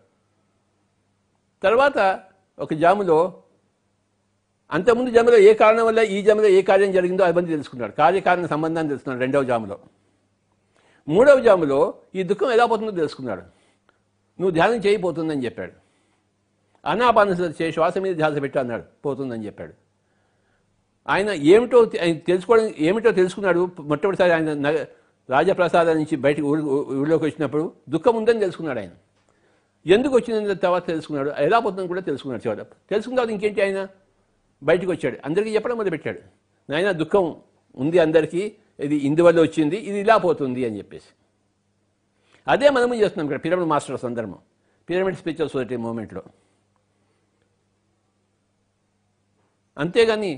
తర్వాత 1.63 2.23
ఒక 2.59 2.73
జాములో 2.73 3.43
అంతకుముందు 4.71 5.09
జన్మలో 5.09 5.37
ఏ 5.37 5.53
కారణం 5.53 5.85
వల్ల 5.85 5.99
ఈ 5.99 6.21
జన్మలో 6.21 6.47
ఏ 6.47 6.61
కార్యం 6.61 6.91
జరిగిందో 6.91 7.23
అవన్నీ 7.23 7.49
తెలుసుకున్నాడు. 7.49 7.91
కార్యకారణ 7.91 8.45
సంబంధాన్ని 8.45 8.89
తెలుసుకున్నాడు 8.89 9.21
రెండవ 9.21 9.43
జాములో. 9.43 9.79
మూడవ 11.07 11.39
జాములో 11.39 11.93
ఈ 12.15 12.23
దుఃఖం 12.23 12.51
ఎలా 12.51 12.65
పోతుందో 12.65 12.91
తెలుసుకున్నాడు. 12.91 13.41
నువ్వు 14.39 14.51
ధ్యానం 14.51 14.75
చేయిపోతుందని 14.75 15.45
చెప్పాడు. 15.45 15.71
అనాపాన 16.85 17.29
చేయి 17.29 17.71
శ్వాస 17.71 17.97
మీద 17.97 18.15
ధ్యాస 18.15 18.41
పెట్టు 18.41 18.59
అన్నాడు. 18.59 18.83
పోతుందని 19.05 19.45
చెప్పాడు. 19.45 19.73
ఆయన 21.07 21.29
ఏమిటో 21.29 21.91
ఆయన 22.01 22.17
తెలుసుకోవడం 22.17 22.73
ఏమిటో 22.77 23.11
తెలుసుకున్నాడు. 23.11 23.69
మొట్టమొదటిసారి 23.79 24.31
ఆయన 24.31 24.53
నగ 24.53 24.85
నుంచి 25.93 26.15
బయటకు 26.15 26.45
ఊరి 26.45 26.61
ఊళ్ళోకి 26.97 27.25
వచ్చినప్పుడు 27.25 27.73
దుఃఖం 27.89 28.15
ఉందని 28.15 28.39
తెలుసుకున్నాడు 28.39 28.79
ఆయన. 28.79 28.89
ఎందుకు 29.87 30.15
వచ్చిందని 30.15 30.55
తర్వాత 30.55 30.87
తెలుసుకున్నాడు. 30.87 31.29
ఎలా 31.29 31.59
పోతుందని 31.59 31.87
కూడా 31.87 32.01
తెలుసుకున్నాడు 32.01 32.47
చివరి 32.47 32.65
తెలుసుకున్న 32.89 33.15
తర్వాత 33.15 33.31
ఇంకేంటి 33.31 33.61
ఆయన? 33.61 33.87
బయటకు 34.63 34.91
వచ్చాడు. 34.91 35.17
అందరికీ 35.25 35.55
చెప్పడం 35.55 35.77
మొదలుపెట్టాడు. 35.77 36.19
నాయన 36.71 36.91
దుఃఖం 36.91 37.35
ఉంది 37.75 37.99
అందరికీ. 37.99 38.55
ఇది 38.85 38.97
ఇందువల్ల 39.07 39.39
వచ్చింది 39.45 39.77
ఇది 39.89 39.97
ఇలా 40.05 40.15
పోతుంది 40.25 40.61
అని 40.67 40.77
చెప్పేసి. 40.79 41.09
అదే 42.53 42.67
మనము 42.75 42.99
చేస్తున్నాం 43.01 43.25
ఇక్కడ 43.27 43.39
పిరమిడ్ 43.45 43.69
మాస్టర్ 43.71 44.01
సందర్భం 44.05 44.39
పిరమిడ్ 44.89 45.17
స్పిరిచువల్ 45.21 45.51
సొసైటీ 45.53 45.77
మూమెంట్లో. 45.85 46.21
అంతేగాని 49.83 50.31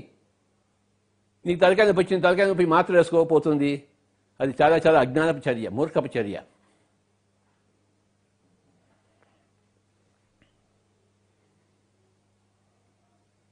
నీకు 1.46 1.58
తలకాయ 1.64 1.84
నొప్పి 1.88 2.00
వచ్చింది 2.02 2.22
తలకాయ 2.26 2.46
నొప్పి 2.50 2.66
మాత్రం 2.76 2.96
వేసుకోకపోతుంది. 3.00 3.70
అది 4.40 4.52
చాలా 4.60 4.76
చాలా 4.86 4.98
అజ్ఞానపు 5.04 5.42
చర్య 5.46 5.68
మూర్ఖపు 5.78 6.10
చర్య. 6.16 6.36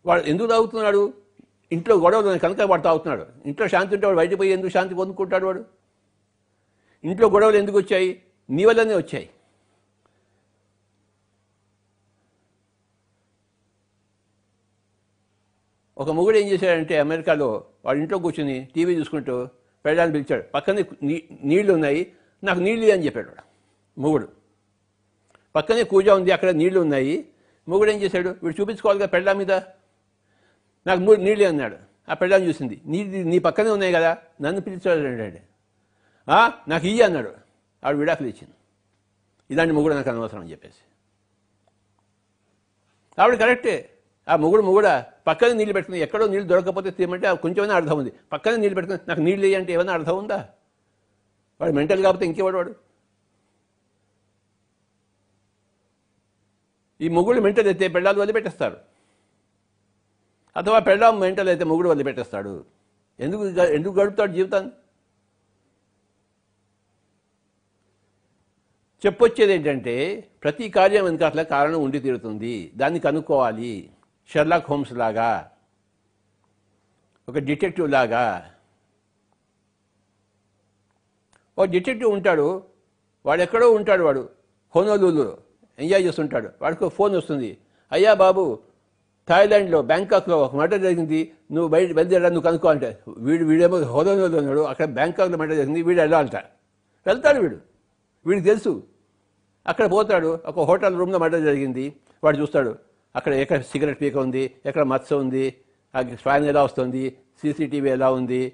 వాడు 0.09 0.23
ఎందుకు 0.33 0.49
తాగుతున్నాడు? 0.53 1.03
ఇంట్లో 1.73 1.97
గొడవలు 1.97 2.29
ఉన్నాయి 2.29 2.41
కనుక 2.41 2.61
వాడు 2.61 2.83
తాగుతున్నాడు. 2.83 3.27
ఇంట్లో 3.47 3.69
శాంతి 3.69 3.95
ఉంటే 3.95 4.07
వాడు 4.07 4.17
బయటపోయి 4.17 4.51
ఎందుకు 4.51 4.71
శాంతి 4.71 4.95
పొందుకుంటాడు 4.95 5.47
వాడు? 5.47 5.65
ఇంట్లో 7.05 7.29
గొడవలు 7.29 7.57
ఎందుకు 7.57 7.79
వచ్చాయి? 7.79 8.23
నీ 8.51 8.65
వల్లనే 8.65 8.97
వచ్చాయి. 8.97 9.31
ఒక 15.99 16.11
మొగుడు 16.11 16.37
ఏం 16.37 16.49
చేశాడంటే 16.49 16.99
అమెరికాలో 16.99 17.65
వాడు 17.85 17.99
ఇంట్లో 17.99 18.19
కూర్చుని 18.19 18.69
టీవీ 18.75 18.95
చూసుకుంటూ 18.95 19.49
పెళ్ళాన్ని 19.85 20.23
పిలిచాడు. 20.23 20.53
పక్కనే 20.55 20.85
నీ 21.03 21.23
నీళ్ళు 21.45 21.73
ఉన్నాయి 21.73 22.13
నాకు 22.45 22.61
నీళ్ళు 22.61 22.93
అని 22.93 23.05
చెప్పాడు 23.05 23.29
వాడు. 23.29 23.43
మొగుడు. 24.01 24.29
పక్కనే 25.57 25.83
కూజ 25.83 26.09
ఉంది 26.09 26.31
అక్కడ 26.31 26.51
నీళ్ళు 26.51 26.81
ఉన్నాయి. 26.81 27.29
మొగుడు 27.69 27.91
ఏం 27.91 28.03
చేశాడు? 28.03 28.37
వీడు 28.43 28.61
చూపించుకోవాలిగా 28.61 29.07
పెళ్ళా 29.07 29.33
మీద? 29.33 29.61
నాకు 30.89 31.01
మూడు 31.01 31.21
నీళ్ళు 31.21 31.45
అన్నాడు. 31.45 31.77
ఆ 32.09 32.15
పెళ్ళాన్ని 32.15 32.49
చూసింది. 32.49 32.81
నీ 32.87 33.05
నీ 33.05 33.39
పక్కనే 33.39 33.71
ఉన్నాయి 33.71 33.93
కదా 33.93 34.19
నన్ను 34.43 34.61
పిలిచాడు 34.61 35.01
నాకు 36.69 36.87
ఇయ్యి 36.87 37.03
అన్నాడు. 37.03 37.35
ఆడు 37.85 37.97
విడాకులు 37.97 38.29
ఇచ్చింది. 38.29 38.55
ఇలాంటి 39.51 39.75
మొగుడు 39.75 39.95
నాకు 39.95 40.11
అనవసరం 40.11 40.41
అని 40.41 40.51
చెప్పేసి. 40.51 40.85
ఆవిడ 43.23 43.39
కరెక్టే. 43.39 43.91
ఆ 44.29 44.37
మొగుడు 44.37 44.63
మొగుడ 44.63 45.05
పక్కన 45.27 45.53
నీళ్ళు 45.53 45.73
పెట్టుకుని 45.73 46.01
ఎక్కడో 46.01 46.27
నీళ్ళు 46.27 46.49
దొరకకపోతే 46.49 46.91
తీయమంటే 46.91 47.27
ఆ 47.27 47.33
కొంచెమైనా 47.33 47.75
అర్థం 47.75 47.99
ఉంది. 47.99 48.13
పక్కన 48.33 48.55
నీళ్ళు 48.55 48.75
పెట్టుకుని 48.75 49.09
నాకు 49.09 49.21
నీళ్ళు 49.21 49.47
వేయంటే 49.47 49.73
ఏమైనా 49.73 49.93
అర్థం 49.93 50.19
ఉందా? 50.19 50.49
వాడు 51.61 51.73
మెంటల్ 51.73 52.03
కాకపోతే 52.03 52.27
ఇంకేవాడు 52.27 52.57
వాడు? 52.57 52.75
ఈ 57.01 57.09
మొగుడు 57.09 57.41
మెంటల్ 57.41 57.67
అయితే 57.67 57.89
పెళ్ళాలు 57.89 58.21
వదిలిపెట్టేస్తారు. 58.21 58.77
అథవా 60.57 60.79
పెళ్ళాం 60.79 61.21
మెంటల్ 61.21 61.49
అయితే 61.49 61.65
మొగుడు 61.65 61.89
వదిలిపెట్టేస్తాడు. 61.89 62.65
ఎందుకు 63.21 63.47
ఎందుకు 63.49 63.95
గడుపుతాడు 63.95 64.33
జీవితాన్ని 64.33 64.71
చెప్పొచ్చేది 69.07 69.53
ఏంటంటే 69.53 70.29
ప్రతి 70.43 70.69
కార్యం 70.69 71.05
వెనుక 71.05 71.23
అట్లా 71.23 71.43
కారణం 71.43 71.83
ఉండి 71.83 72.01
తీరుతుంది. 72.01 72.73
దాన్ని 72.77 73.01
కనుక్కోవాలి. 73.01 73.91
షెర్లాక్ 74.29 74.71
హోమ్స్ 74.71 74.93
లాగా. 74.93 75.51
ఒక 77.29 77.39
డిటెక్టివ్ 77.39 77.91
లాగా. 77.91 78.55
ఒక 81.59 81.67
డిటెక్టివ్ 81.67 82.11
ఉంటాడు. 82.11 82.63
వాడు 83.27 83.43
ఎక్కడో 83.43 83.71
ఉంటాడు 83.71 84.03
వాడు. 84.03 84.31
హోనోలూలులో 84.77 85.39
ఎంజాయ్ 85.79 86.05
చేస్తుంటాడు. 86.05 86.51
వాడికి 86.63 86.89
ఫోన్ 86.89 87.17
వస్తుంది. 87.17 87.59
అయ్యా 87.93 88.15
బాబు 88.15 88.59
థాయిలాండ్లో 89.29 89.83
బ్యాంకాక్లో 89.83 90.39
ఒక 90.39 90.57
మర్డర్ 90.57 90.81
జరిగింది. 90.81 91.33
నువ్వు 91.53 91.69
బయట 91.69 91.93
బయలుదేరా 91.93 92.29
నువ్వు 92.29 92.43
కనుక్కో 92.43 92.69
అంటే. 92.69 92.99
వీడు 93.09 93.45
వీడేమో 93.45 93.79
హోనోలూలో 93.79 94.39
ఉన్నాడు. 94.39 94.61
అక్కడ 94.61 94.85
బ్యాంకాక్లో 94.85 95.37
మర్డర్ 95.37 95.57
జరిగింది. 95.57 95.83
వీడు 95.83 96.01
వెళ్ళాలంట 96.01 96.37
వెళ్తాడు 97.07 97.39
వీడు. 97.39 97.59
వీడికి 98.27 98.47
తెలుసు. 98.47 98.83
అక్కడ 99.67 99.93
పోతాడు. 99.93 100.39
ఒక 100.47 100.61
హోటల్ 100.61 100.99
రూమ్లో 100.99 101.19
మర్డర్ 101.19 101.43
జరిగింది. 101.43 101.97
వాడు 102.25 102.37
చూస్తాడు. 102.37 102.79
అక్కడ 103.17 103.33
ఎక్కడ 103.33 103.61
సిగరెట్ 103.61 104.01
పీక 104.01 104.17
ఉంది? 104.17 104.55
ఎక్కడ 104.67 104.83
మత్స 104.83 105.13
ఉంది? 105.13 105.55
ఆ 105.97 106.03
ఫ్యాన్ 106.03 106.45
ఎలా 106.45 106.65
వస్తుంది? 106.65 107.19
సీసీటీవీ 107.43 107.91
ఎలా 107.91 108.11
ఉంది? 108.11 108.53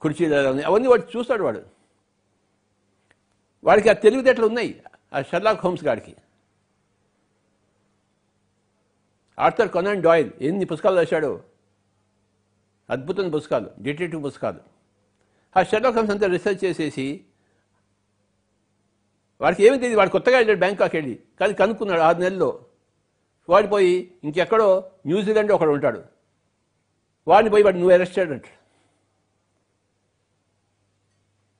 కుర్చీలు 0.00 0.34
ఎలా 0.34 0.50
ఉంది 0.50 0.62
అవన్నీ 0.62 0.88
వాడు 0.88 1.18
చూస్తాడు 1.18 1.42
వాడు. 1.44 1.60
వాడికి 3.64 3.88
ఆ 3.88 3.92
తెలివితేటలు 3.92 4.46
ఉన్నాయి. 4.46 4.82
ఆ 5.14 5.22
షర్లాక్ 5.22 5.60
హోమ్స్ 5.64 5.84
గాడికి. 5.84 6.16
ఆర్థర్ 9.38 9.68
కొనాన్ 9.68 10.02
డాయిల్ 10.02 10.30
ఎన్ని 10.40 10.64
పుస్తకాలు 10.64 10.96
రాశాడు? 10.96 11.42
అద్భుతమైన 12.90 13.30
పుస్తకాలు 13.30 13.70
డిటెక్టివ్ 13.82 14.24
పుస్తకాలు. 14.24 14.60
ఆ 15.56 15.62
షర్లాక్ 15.62 15.96
హోమ్స్ 15.96 16.12
అంతా 16.12 16.26
రీసెర్చ్ 16.26 16.64
చేసేసి 16.64 17.24
వాడికి 19.40 19.64
ఏమి 19.64 19.76
తెలియదు 19.78 19.98
వాడు 19.98 20.10
కొత్తగా 20.10 20.36
వెళ్ళాడు 20.36 20.58
బ్యాంకాక్ 20.58 20.94
వెళ్ళి. 20.94 21.18
కానీ 21.40 21.52
కనుక్కున్నాడు 21.52 22.00
ఆరు 22.00 22.18
నెలల్లో. 22.18 22.64
వాడు 23.48 23.66
పోయి 23.66 24.14
ఇంకెక్కడో 24.24 24.90
న్యూజిలాండ్ 25.06 25.52
ఒకడు 25.52 25.70
ఉంటాడు. 25.70 26.04
వాడిని 27.28 27.50
పోయి 27.50 27.62
వాడు 27.62 27.76
నువ్వు 27.76 27.92
అరెస్ట్ 27.92 28.18
చేయడంట. 28.18 28.42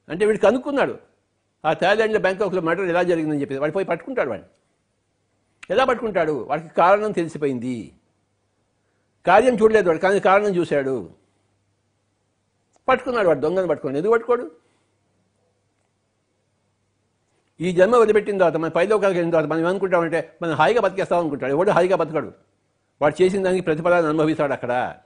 అంటే 0.09 0.27
వీడు 0.27 0.39
కనుక్కున్నాడు. 0.39 0.99
ఆ 1.65 1.73
థాయిలాండ్లో 1.73 2.21
బ్యాంకాక్లో 2.21 2.61
మర్డర్ 2.61 2.87
ఎలా 2.87 3.03
జరిగిందని 3.03 3.41
చెప్పి 3.41 3.59
వాడు 3.59 3.73
పోయి 3.73 3.87
పట్టుకుంటాడు 3.87 4.31
వాడిని. 4.31 4.49
ఎలా 5.71 5.85
పట్టుకుంటాడు? 5.85 6.33
వాడికి 6.33 6.69
కారణం 6.69 7.13
తెలిసిపోయింది. 7.13 7.95
కార్యం 9.27 9.55
చూడలేదు 9.55 9.89
వాడు 9.89 9.99
కానీ 9.99 10.21
కారణం 10.21 10.57
చూశాడు. 10.57 11.11
పట్టుకున్నాడు 12.89 13.27
వాడు 13.27 13.41
దొంగను 13.41 13.67
పట్టుకోండి 13.67 13.99
ఎందుకు 13.99 14.13
పట్టుకోడు? 14.13 14.51
ఈ 17.61 17.73
జన్మ 17.73 17.97
వదిలిపెట్టిన 17.97 18.39
తర్వాత 18.39 18.57
మన 18.57 18.69
పైలోకాలకు 18.69 19.15
వెళ్ళిన 19.15 19.31
తర్వాత 19.31 19.51
మనం 19.51 19.61
ఏమనుకుంటామంటే 19.61 20.37
మనం 20.43 20.53
హాయిగా 20.53 20.81
బతికేస్తాం 20.81 21.19
అనుకుంటాడు. 21.19 21.53
ఎవడు 21.53 21.71
హాయిగా 21.71 21.97
బతకడు? 21.97 22.33
వాడు 23.03 23.23
చేసిన 23.23 23.45
దానికి 23.45 23.65
ప్రతిఫలాన్ని 23.65 24.09
అనుభవిస్తాడు 24.09 24.53
అక్కడ. 24.53 24.97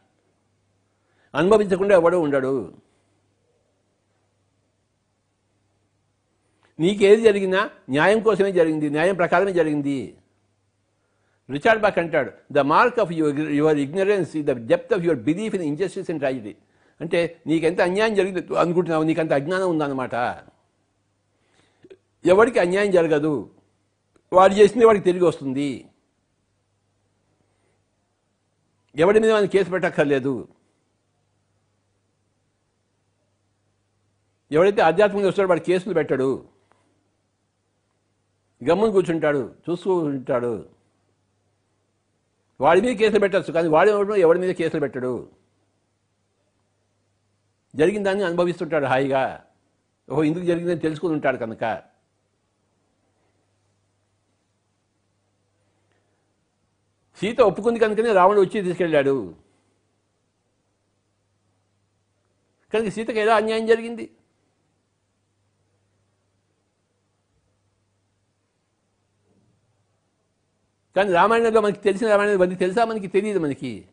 అనుభవించకుండా 1.34 1.94
ఎవడో 1.94 2.20
ఉండడు. 2.20 2.74
నీకేది 6.80 7.22
జరిగినా 7.22 7.70
న్యాయం 7.90 8.20
కోసమే 8.20 8.52
జరిగింది 8.52 8.90
న్యాయం 8.90 9.14
ప్రకారమే 9.14 9.52
జరిగింది. 9.52 10.17
రిచార్డ్ 11.50 11.82
బాక్ 11.82 11.98
అంటాడు 11.98 12.32
the 12.52 12.58
mark 12.58 13.00
of 13.00 13.12
your 13.12 13.40
your 13.40 13.78
ignorance 13.78 14.37
the 14.37 14.50
depth 14.50 14.94
of 14.94 15.02
your 15.02 15.18
belief 15.18 15.54
in 15.54 15.64
injustice 15.64 16.11
and 16.11 16.20
tragedy 16.20 16.56
అంటే 17.00 17.40
నీకెంత 17.46 17.80
అన్యాయం 17.80 18.14
జరిగింది 18.14 18.58
అనుకుంటున్నావు 18.58 19.04
నీకంత 19.04 19.32
అజ్ఞానం 19.32 19.70
ఉందన్నమాట. 19.70 20.14
ఎవరికి 22.24 22.58
అన్యాయం 22.58 22.90
జరగదు 22.90 23.50
వాడు 24.32 24.54
చేసింది 24.54 24.87
వాడికి 24.87 25.04
తిరిగి 25.04 25.24
వస్తుంది. 25.24 25.88
ఎవడి 28.96 29.20
మీద 29.20 29.32
మనం 29.32 29.46
కేసు 29.46 29.70
పెట్టక్కర్లేదు. 29.70 30.48
ఎవడైతే 34.52 34.82
ఆధ్యాత్మికంగా 34.82 35.28
వస్తాడో 35.28 35.48
వాడు 35.48 35.61
కేసులు 35.61 35.94
పెట్టడు. 35.94 36.48
గమ్మున 38.68 38.90
కూర్చుంటాడు 38.90 39.54
చూస్తూ 39.70 39.94
ఉంటాడు. 39.94 40.77
వాడి 42.60 42.80
మీద 42.80 42.96
కేసులు 42.96 43.20
పెట్టచ్చు 43.20 43.52
కానీ 43.52 43.68
వాడి 43.68 43.90
ఎవడి? 43.90 44.40
మీద 44.40 44.54
కేసులు 44.54 44.80
పెట్టడు. 44.80 45.30
జరిగిన 47.76 48.02
దాన్ని 48.02 48.24
అనుభవిస్తుంటాడు 48.24 48.84
హాయిగా. 48.84 49.46
ఓహో 50.10 50.22
ఇందుకు 50.22 50.44
జరిగిందని 50.44 50.78
తెలుసుకుని 50.78 51.12
ఉంటాడు 51.12 51.36
కనుక. 51.36 51.82
సీత 57.16 57.40
ఒప్పుకుంది 57.40 57.78
కనుకనే 57.78 58.12
రావణుడు 58.12 58.40
వచ్చి 58.40 58.62
తీసుకెళ్ళాడు. 58.62 59.34
కనుక 62.74 62.88
సీతకు 62.88 63.18
ఎలా 63.18 63.36
అన్యాయం 63.36 63.66
జరిగింది. 63.66 64.10
కానీ 70.98 71.12
రామాయణంలో 71.12 71.61
మనకి 71.61 71.80
తెలిసిన 71.80 72.08
రామాయణం 72.08 72.38
మనకి 72.38 72.54
తెలుసా? 72.54 72.84
మనకి 72.84 73.06
తెలియదు 73.06 73.38
మనకి. 73.38 73.88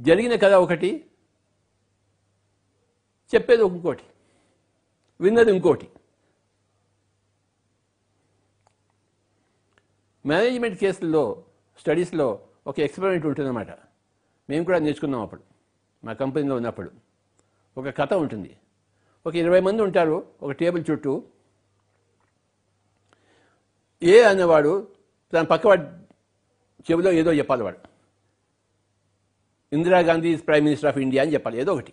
జరిగిన 0.00 0.34
కథ 0.34 0.52
ఒకటి 0.52 1.04
చెప్పేది 3.34 3.62
ఇంకోటి 3.62 4.02
విన్నది 5.20 5.52
ఇంకోటి. 5.52 5.88
మేనేజ్మెంట్ 10.26 10.78
కేసుల్లో 10.78 11.44
స్టడీస్లో 11.80 12.48
ఒక 12.66 12.80
ఎక్స్పెరిమెంట్ 12.80 13.26
ఉంటుందన్నమాట. 13.26 13.68
మేము 14.50 14.64
కూడా 14.64 14.78
నేర్చుకున్నాం 14.78 15.20
అప్పుడు. 15.20 15.42
మా 16.04 16.12
కంపెనీలో 16.12 16.56
ఉన్నప్పుడు. 16.56 16.90
ఒక 17.78 17.88
కథ 17.88 18.14
ఉంటుంది. 18.14 18.56
ఒక 19.26 19.36
ఇరవై 19.36 19.60
మంది 19.60 19.82
ఉంటారు 19.82 20.26
ఒక 20.42 20.50
టేబుల్ 20.50 20.84
చుట్టూ. 20.90 21.24
ఏ 24.02 24.22
అనేవాడు 24.22 24.88
తన 25.32 25.42
పక్కవాడి 25.42 25.82
చెవిలో 26.90 27.12
ఏదో 27.12 27.32
చెప్పాలి 27.32 27.62
వాడు. 27.62 27.78
Indira Gandhi 29.72 30.32
is 30.32 30.46
prime 30.46 30.64
minister 30.64 30.88
of 30.88 30.98
India 30.98 31.22
అని 31.22 31.32
చెప్పాలి 31.32 31.60
ఏదో 31.60 31.74
ఒకటి. 31.74 31.92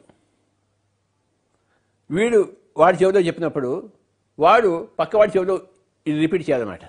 వీడు 2.12 2.58
వాడి 2.78 2.98
చెవిలో 3.04 3.20
చెప్పినప్పుడు 3.20 3.92
వాడు 4.40 4.88
పక్కవాడి 5.00 5.32
చెవిలో 5.38 5.62
ఇది 6.08 6.20
రిపీట్ 6.20 6.50
చేయాలన్నమాట. 6.50 6.80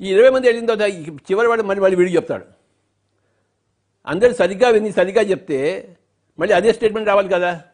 ఈ 0.00 0.12
ఇరవై 0.12 0.30
మంది 0.30 0.46
వెళ్ళిన 0.46 0.66
తర్వాత 0.66 0.90
చివరి 1.30 1.48
వాడు 1.48 1.62
మళ్ళీ 1.62 1.82
మళ్ళీ 1.82 1.96
వీడికి 1.96 2.16
చెప్తాడు. 2.16 2.44
అందరు 4.06 4.32
సరిగ్గా 4.32 4.68
విని 4.68 4.92
సరిగ్గా 4.92 5.22
చెప్తే 5.22 5.96
మళ్ళీ 6.38 6.54
అదే 6.54 6.72
స్టేట్మెంట్ 6.72 7.08
రావాలి 7.08 7.28
కదా. 7.28 7.64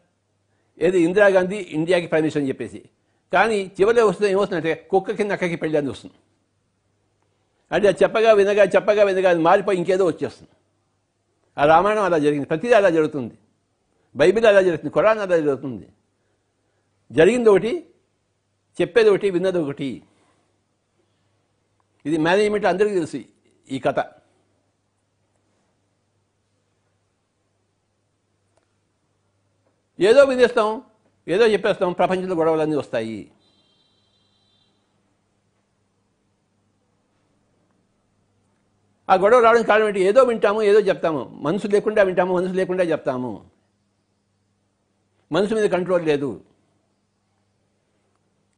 ఏది 0.81 1.01
ఇందిరాగాంధీ 1.01 1.57
ఇండియాకి 1.57 2.07
ప్రైమ్ 2.07 2.23
మినిస్టర్ 2.23 2.43
అని 2.43 2.49
చెప్పేసి. 2.49 2.91
కానీ 3.35 3.59
చివరిలో 3.81 4.07
వస్తుంది 4.07 4.33
ఏమవుతుందంటే 4.33 4.75
కుక్క 4.91 5.11
కింద 5.11 5.33
అక్కకి 5.33 5.57
పెళ్ళి 5.57 5.79
అని 5.79 5.91
వస్తుంది. 5.91 6.15
అంటే 7.73 7.89
అది 7.89 7.99
చెప్పగా 8.03 8.33
వినగా 8.33 8.65
చెప్పగా 8.77 9.03
వినగా 9.05 9.31
అది 9.31 9.41
మారిపోయి 9.41 9.79
ఇంకేదో 9.79 10.05
వచ్చేస్తుంది. 10.07 10.51
ఆ 11.59 11.65
రామాయణం 11.67 12.03
అలా 12.03 12.19
జరిగింది. 12.19 12.47
ప్రతిదీ 12.47 12.73
అలా 12.73 12.91
జరుగుతుంది. 12.91 13.39
బైబిల్ 14.17 14.47
అలా 14.47 14.63
జరుగుతుంది. 14.63 14.95
ఖురాన్ 14.95 15.19
అలా 15.19 15.37
జరుగుతుంది. 15.37 15.89
జరిగింది 17.13 17.49
ఒకటి 17.49 17.73
చెప్పేది 18.81 19.09
ఒకటి 19.09 19.31
విన్నది 19.31 19.59
ఒకటి. 19.59 20.03
ఇది 22.07 22.17
మేనేజ్మెంట్ 22.17 22.67
అందరికీ 22.67 22.95
తెలుసు 22.95 23.21
ఈ 23.71 23.79
కథ. 23.79 23.95
ఏదో 30.01 30.25
వినేస్తాం 30.25 30.83
ఏదో 31.29 31.47
చెప్పేస్తాం 31.47 31.93
ప్రపంచంలో 31.93 32.35
గొడవలన్నీ 32.35 32.77
వస్తాయి. 32.77 33.33
ఆ 39.11 39.15
గొడవ 39.15 39.41
రావడానికి 39.41 39.69
కారణం 39.69 39.87
ఏంటి? 39.89 40.01
ఏదో 40.01 40.23
వింటాము 40.23 40.63
ఏదో 40.63 40.81
చెప్తాము. 40.81 41.25
మనసు 41.25 41.67
లేకుండా 41.67 42.03
వింటాము 42.03 42.37
మనసు 42.37 42.53
లేకుండా 42.53 42.85
చెప్తాము. 42.85 43.47
మనసు 45.33 45.55
మీద 45.55 45.71
కంట్రోల్ 45.71 46.07
లేదు. 46.07 46.45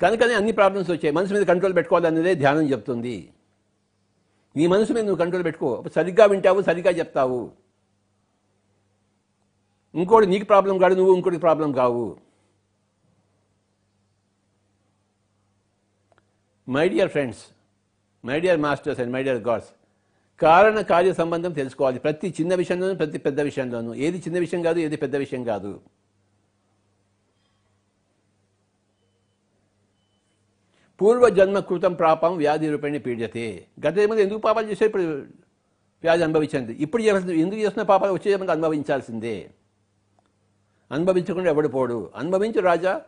కనుకనే 0.03 0.35
అన్ని 0.35 0.53
ప్రాబ్లమ్స్ 0.53 0.91
వచ్చాయి. 0.91 1.11
మనసు 1.11 1.35
మీద 1.35 1.47
కంట్రోల్ 1.47 1.75
పెట్టుకోవాలన్నదే 1.75 2.35
ధ్యానం 2.35 2.71
చెప్తుంది. 2.71 3.33
నీ 4.57 4.67
మనసు 4.67 4.93
మీద 4.93 5.05
నువ్వు 5.05 5.25
కంట్రోల్ 5.25 5.45
పెట్టుకో. 5.45 5.85
సరిగ్గా 5.95 6.27
వింటావు 6.27 6.63
సరిగ్గా 6.63 6.91
చెప్తావు. 6.91 7.53
ఇంకోటి 9.95 10.27
నీకు 10.27 10.45
ప్రాబ్లం 10.45 10.79
కాదు 10.79 10.95
నువ్వు 10.95 11.15
ఇంకోటి 11.15 11.39
ప్రాబ్లం 11.39 11.73
కావు. 11.73 12.26
My 16.69 16.89
dear 16.89 17.09
friends 17.09 17.39
my 18.25 18.41
dear 18.41 18.61
masters 18.61 19.01
and 19.01 19.13
my 19.13 19.23
dear 19.23 19.43
gods 19.43 19.69
కారణ 20.41 20.81
కార్య 20.81 21.13
సంబంధం 21.13 21.53
తెలుసుకోవాలి. 21.53 21.99
ప్రతి 21.99 22.35
చిన్న 22.41 22.55
విషయంలోనూ 22.55 22.95
ప్రతి 22.95 23.19
పెద్ద 23.19 23.41
విషయంలోనూ. 23.41 23.95
ఏది 23.95 24.19
చిన్న 24.19 24.39
విషయం 24.39 24.63
కాదు 24.63 24.79
ఏది 24.79 24.97
పెద్ద 24.97 25.17
విషయం 25.17 25.45
కాదు. 25.45 25.81
పూర్వజన్మ 31.01 31.59
కృతం 31.59 31.95
పాపం 31.95 32.37
వ్యాధి 32.37 32.71
రూపేణ 32.71 32.97
పీడ్యతే. 32.97 33.67
గత 33.87 33.95
జన్మలో 33.95 34.21
ఎందుకు 34.21 34.39
పాపాలు 34.39 34.67
చేసే 34.67 34.85
ఇప్పుడు 34.85 35.03
వ్యాధి 36.03 36.23
అనుభవించింది 36.23 36.73
ఇప్పుడు 36.73 37.03
చేయాల్సింది 37.03 37.39
ఎందుకు 37.39 37.61
చేస్తున్న 37.61 37.83
పాపాలు 37.83 38.13
వచ్చే 38.13 38.35
అనుభవించాల్సిందే. 38.35 39.51
అనుభవించకుండా 40.93 41.51
ఎవడు 41.51 41.69
పోడు? 41.69 42.11
అనుభవించు 42.17 42.61
రాజా. 42.61 43.03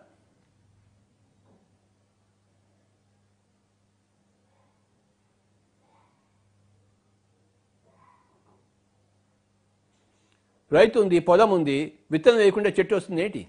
రైతు 10.72 11.00
ఉంది 11.00 11.18
పొలం 11.18 11.50
ఉంది 11.50 11.98
విత్తనం 12.10 12.36
వేయకుండా 12.36 12.70
చెట్టు 12.70 12.94
వస్తుంది 12.94 13.22
ఏంటి? 13.22 13.48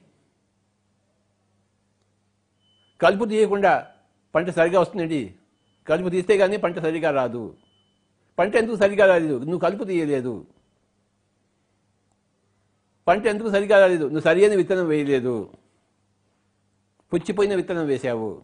కలుపు 3.02 3.26
తీయకుండా 3.26 3.92
పంట 4.36 4.50
సరిగా 4.50 4.80
వస్తుందండి 4.80 5.36
కలుపు 5.88 6.10
తీస్తే 6.10 6.38
కానీ 6.38 6.58
పంట 6.58 6.80
సరిగా 6.80 7.12
రాదు. 7.12 7.58
పంట 8.40 8.56
ఎందుకు 8.56 8.76
సరిగా 8.76 9.06
రాలేదు? 9.06 9.38
నువ్వు 9.38 9.60
కలుపు 9.60 9.84
తీయలేదు. 9.84 10.48
పంట 13.08 13.26
ఎందుకు 13.26 13.50
సరిగా 13.50 13.80
రాలేదు? 13.80 14.04
నువ్వు 14.04 14.22
సరి 14.22 14.46
అయిన 14.46 14.56
విత్తనం 14.56 14.88
వేయలేదు. 14.88 15.54
పుచ్చిపోయిన 17.14 17.56
విత్తనం 17.56 17.86
వేశావు. 17.86 18.42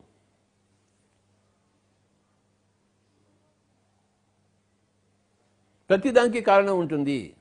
ప్రతిదానికి 5.89 6.41
కారణం 6.41 6.79
ఉంటుంది. 6.79 7.35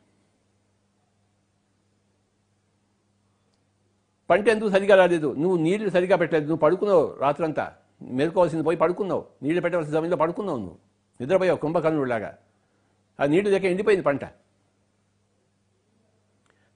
పంట 4.35 4.49
ఎందుకు 4.49 4.70
సరిగా 4.70 4.97
రాలేదు? 4.97 5.35
నువ్వు 5.39 5.57
నీళ్ళు 5.57 5.91
సరిగా 5.91 6.16
పెట్టలేదు. 6.16 6.45
నువ్వు 6.45 6.61
పడుకున్నావు 6.61 7.16
రాత్రంతా. 7.20 7.74
మేలుకోవాల్సింది 8.03 8.64
పోయి 8.64 8.78
పడుకున్నావు. 8.78 9.26
నీళ్ళు 9.43 9.61
పెట్టవలసిన 9.61 9.95
సమయంలో 9.95 10.16
పడుకున్నావు 10.16 10.59
నువ్వు. 10.59 10.76
నిద్రపోయావు 11.20 11.59
కుంభకర్ణుడిలాగా. 11.59 12.39
ఆ 13.20 13.24
నీళ్ళు 13.26 13.51
దగ్గర 13.51 13.66
ఎండిపోయింది 13.66 14.05
పంట. 14.05 14.24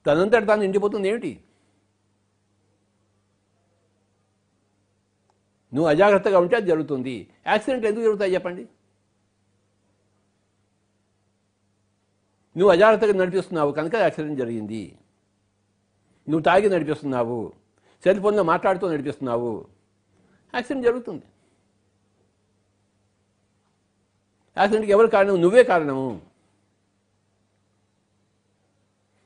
తనంతట 0.06 0.46
తాను 0.46 0.62
ఎండిపోతుంది 0.62 1.09
ఏమిటి? 1.09 1.44
నువ్వు 5.74 5.90
అజాగ్రత్తగా 5.90 6.38
ఉంటే 6.38 6.56
అది 6.56 6.66
జరుగుతుంది. 6.66 7.28
యాక్సిడెంట్ 7.46 7.86
ఎందుకు 7.86 8.02
జరుగుతాయి 8.02 8.34
చెప్పండి? 8.34 8.62
నువ్వు 12.56 12.70
అజాగ్రత్తగా 12.70 13.12
నడిపిస్తున్నావు 13.12 13.72
కనుక 13.72 13.94
యాక్సిడెంట్ 13.94 14.38
జరిగింది. 14.38 14.98
నువ్వు 16.29 16.43
తాగి 16.43 16.68
నడిపిస్తున్నావు. 16.68 17.53
సెల్ 18.05 18.20
ఫోన్లో 18.20 18.43
మాట్లాడుతూ 18.43 18.93
నడిపిస్తున్నావు. 18.93 19.66
యాక్సిడెంట్ 20.55 20.87
జరుగుతుంది. 20.87 21.22
యాక్సిడెంట్కి 24.59 24.93
ఎవరు 24.93 25.07
కారణం? 25.07 25.41
నువ్వే 25.41 25.64
కారణము. 25.64 26.20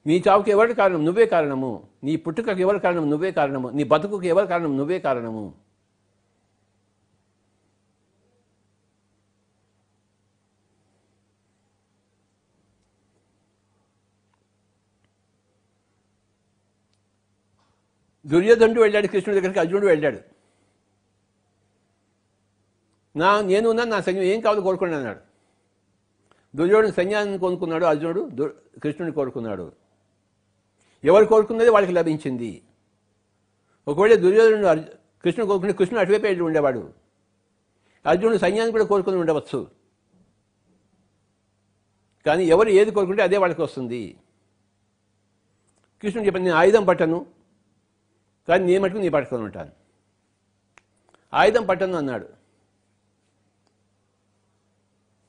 నీ 0.07 0.23
చావుకి 0.29 0.51
ఎవరి 0.51 0.75
కారణం? 0.75 1.05
నువ్వే 1.05 1.27
కారణము. 1.27 1.87
నీ 2.05 2.17
పుట్టుకకి 2.17 2.61
ఎవరి 2.61 2.81
కారణం? 2.81 3.11
నువ్వే 3.11 3.33
కారణము. 3.33 3.69
నీ 3.69 3.85
బతుకుకి 3.85 4.29
ఎవరి 4.29 4.47
కారణం? 4.47 4.77
నువ్వే 4.77 4.99
కారణము. 4.99 5.62
దుర్యోధనుడు 18.27 18.81
వెళ్ళాడు 18.81 19.07
కృష్ణుడి 19.07 19.41
దగ్గరికి 19.41 19.61
అర్జునుడు 19.61 19.87
వెళ్ళాడు. 19.87 20.19
నా 23.17 23.41
నేను 23.41 23.71
ఉన్నాను 23.71 23.91
నా 23.91 24.01
సైన్యం 24.01 24.25
ఏం 24.25 24.41
కావాలో 24.41 24.61
కోరుకోండి 24.61 24.95
అన్నాడు. 24.97 25.21
దుర్యోధనుడు 26.57 26.95
సైన్యాన్ని 26.95 27.39
కోరుకున్నాడు 27.39 27.85
అర్జునుడు 27.85 28.31
కృష్ణుడిని 28.83 29.13
కోరుకున్నాడు. 29.13 29.73
ఎవరు 31.05 31.25
కోరుకున్నది 31.25 31.71
వాళ్ళకి 31.71 31.93
లభించింది. 31.93 32.63
ఒకవేళ 33.89 34.15
దుర్యోధనుడు 34.15 34.81
కృష్ణుడు 35.23 35.47
కోరుకునే 35.47 35.73
కృష్ణుడు 35.73 36.01
అటువైపు 36.01 36.25
వెళ్ళి 36.25 36.43
ఉండేవాడు. 36.43 36.93
అర్జునుడు 38.07 38.39
సైన్యాన్ని 38.39 38.73
కూడా 38.73 38.85
కోరుకుని 38.85 39.17
ఉండవచ్చు. 39.17 39.67
కానీ 42.27 42.45
ఎవరు 42.45 42.69
ఏది 42.69 42.91
కోరుకుంటే 42.91 43.23
అదే 43.23 43.37
వాళ్ళకి 43.37 43.63
వస్తుంది. 43.63 44.17
కృష్ణుడు 46.03 46.27
చెప్పాను 46.27 46.45
నేను 46.45 46.57
ఆయుధం 46.57 46.85
పట్టను 46.85 47.27
కానీ 48.49 48.65
నేను 48.65 48.85
మటుకు 48.85 48.99
నీ 48.99 49.09
పట్టుకొని 49.09 49.43
ఉంటాను. 49.43 49.71
ఆయుధం 51.35 51.67
పట్టను 51.67 51.97
అన్నాడు. 51.97 52.29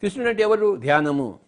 కృష్ణుడు 0.02 0.30
అంటే 0.30 0.44
ఎవరు? 0.44 0.76
ధ్యానము. 0.76 1.40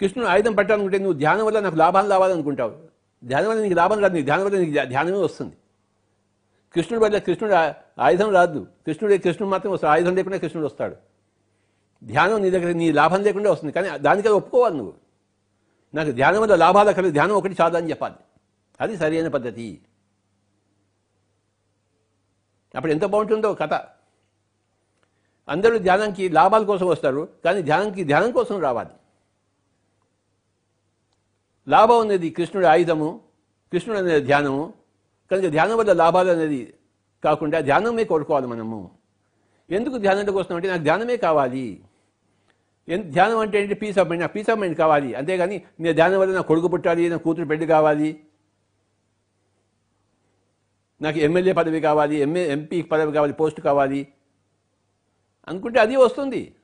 కృష్ణుడు 0.00 0.28
ఆయుధం 0.28 0.54
పట్టాలనుకుంటే 0.54 0.98
నువ్వు 0.98 1.18
ధ్యానం 1.18 1.46
వల్ల 1.46 1.60
నాకు 1.60 1.74
లాభాలు 1.74 2.10
రావాలనుకుంటావు 2.10 2.78
ధ్యానం 3.24 3.48
వల్ల 3.50 3.62
నీకు 3.62 3.74
లాభం 3.74 4.00
రాదు 4.00 4.14
నీ 4.14 4.22
ధ్యానం 4.22 4.44
వల్ల 4.44 4.58
నీకు 4.58 4.70
ధ్యానమే 4.70 5.18
వస్తుంది. 5.18 5.56
కృష్ణుడు 6.74 7.04
వల్ల 7.04 7.18
కృష్ణుడు 7.18 7.54
ఆయుధం 8.00 8.32
రాదు. 8.32 8.66
కృష్ణుడే 8.86 9.18
కృష్ణుడు 9.18 9.50
మాత్రం 9.50 9.72
వస్తాడు. 9.72 9.92
ఆయుధం 9.92 10.14
లేకుండా 10.14 10.38
కృష్ణుడు 10.38 10.66
వస్తాడు. 10.66 10.96
ధ్యానం 12.04 12.42
నీ 12.42 12.50
దగ్గర 12.50 12.72
నీ 12.72 12.92
లాభం 12.92 13.22
లేకుండా 13.22 13.52
వస్తుంది. 13.52 13.72
కానీ 13.72 13.98
దానికది 13.98 14.32
ఒప్పుకోవాలి 14.32 14.76
నువ్వు. 14.76 14.94
నాకు 15.94 16.10
ధ్యానం 16.10 16.40
వల్ల 16.40 16.54
లాభాలు 16.54 16.92
కలిగి 16.92 17.12
ధ్యానం 17.12 17.34
ఒకటి 17.34 17.56
చాలు 17.60 17.76
అని 17.76 17.90
చెప్పాలి. 17.90 18.14
అది 18.80 18.96
సరైన 18.96 19.28
పద్ధతి. 19.28 19.80
అప్పుడు 22.76 22.92
ఎంత 22.92 23.04
బాగుంటుందో 23.04 23.54
కథ. 23.54 23.74
అందరూ 25.48 25.78
ధ్యానానికి 25.78 26.28
లాభాల 26.28 26.64
కోసం 26.64 26.86
వస్తారు 26.86 27.28
కానీ 27.44 27.62
ధ్యానానికి 27.62 28.04
ధ్యానం 28.04 28.32
కోసం 28.32 28.60
రావాలి. 28.60 28.90
లాభం 31.68 31.98
అనేది 31.98 32.30
కృష్ణుడి 32.30 32.66
ఆయుధము 32.66 33.20
కృష్ణుడు 33.72 33.98
అనేది 33.98 34.26
ధ్యానము 34.26 34.74
కనుక 35.30 35.44
ధ్యానం 35.46 35.76
వల్ల 35.76 35.92
లాభాలు 35.92 36.30
అనేది 36.30 36.74
కాకుండా 37.24 37.60
ధ్యానమే 37.60 38.04
కోరుకోవాలి 38.04 38.46
మనము. 38.46 38.90
ఎందుకు 39.70 39.98
ధ్యానంలోకి 39.98 40.38
వస్తున్నాం 40.38 40.56
అంటే 40.56 40.68
నాకు 40.68 40.82
ధ్యానమే 40.82 41.16
కావాలి. 41.16 41.84
ఎంత 42.88 43.04
ధ్యానం 43.04 43.38
అంటే 43.38 43.62
ఏంటి? 43.62 43.74
పీస్ 43.74 43.98
ఆఫ్ 43.98 44.08
మైండ్ 44.08 44.20
నాకు 44.20 44.32
పీస్ 44.32 44.50
ఆఫ్ 44.50 44.60
మైండ్ 44.60 44.78
కావాలి. 44.78 45.14
అంతేగాని 45.14 45.62
నేను 45.80 45.94
ధ్యానం 45.94 46.20
వల్ల 46.20 46.34
నా 46.34 46.40
కొడుకు 46.40 46.68
పుట్టాలి 46.68 47.08
నా 47.08 47.16
కూతురు 47.16 47.46
పెళ్ళి 47.46 47.66
కావాలి. 47.66 48.24
నాకు 51.02 51.18
ఎమ్మెల్యే 51.18 51.52
పదవి 51.52 51.80
కావాలి 51.80 52.16
ఎంఏ 52.16 52.46
ఎంపీ 52.46 52.82
పదవి 52.82 53.12
కావాలి 53.12 53.32
పోస్ట్ 53.32 53.60
కావాలి. 53.60 54.08
అనుకుంటే 55.48 55.80
అది 55.80 55.96
వస్తుంది. 55.96 56.54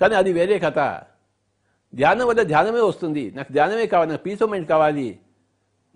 కానీ 0.00 0.14
అది 0.14 0.32
వేరే 0.32 0.58
కథ. 0.58 1.02
ధ్యానం 1.94 2.26
వల్ల 2.26 2.42
ధ్యానమే 2.42 2.80
వస్తుంది. 2.80 3.30
నాకు 3.30 3.52
ధ్యానమే 3.52 3.86
కావాలి 3.86 4.10
నాకు 4.10 4.22
పీస్ 4.22 4.42
ఆఫ్ 4.42 4.50
మైండ్ 4.50 4.68
కావాలి. 4.68 5.20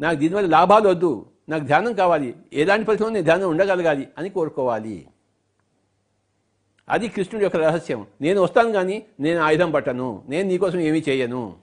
నాకు 0.00 0.16
దీనివల్ల 0.18 0.48
లాభాలు 0.48 0.88
వద్దు. 0.88 1.26
నాకు 1.48 1.64
ధ్యానం 1.64 1.92
కావాలి. 1.92 2.36
ఎలాంటి 2.52 2.86
పరిస్థితుల్లో 2.86 3.14
నేను 3.14 3.24
ధ్యానం 3.24 3.50
ఉండగలగాలి 3.50 4.08
అని 4.18 4.30
కోరుకోవాలి. 4.30 5.08
అది 6.88 7.08
కృష్ణుడి 7.08 7.44
యొక్క 7.44 7.56
రహస్యం. 7.56 8.06
నేను 8.20 8.40
వస్తాను 8.40 8.72
కానీ 8.72 9.06
నేను 9.20 9.40
ఆయుధం 9.40 9.70
పట్టను. 9.70 10.24
నేను 10.28 10.48
నీకోసం 10.48 10.78
ఏమీ 10.78 11.04
చేయను. 11.08 11.56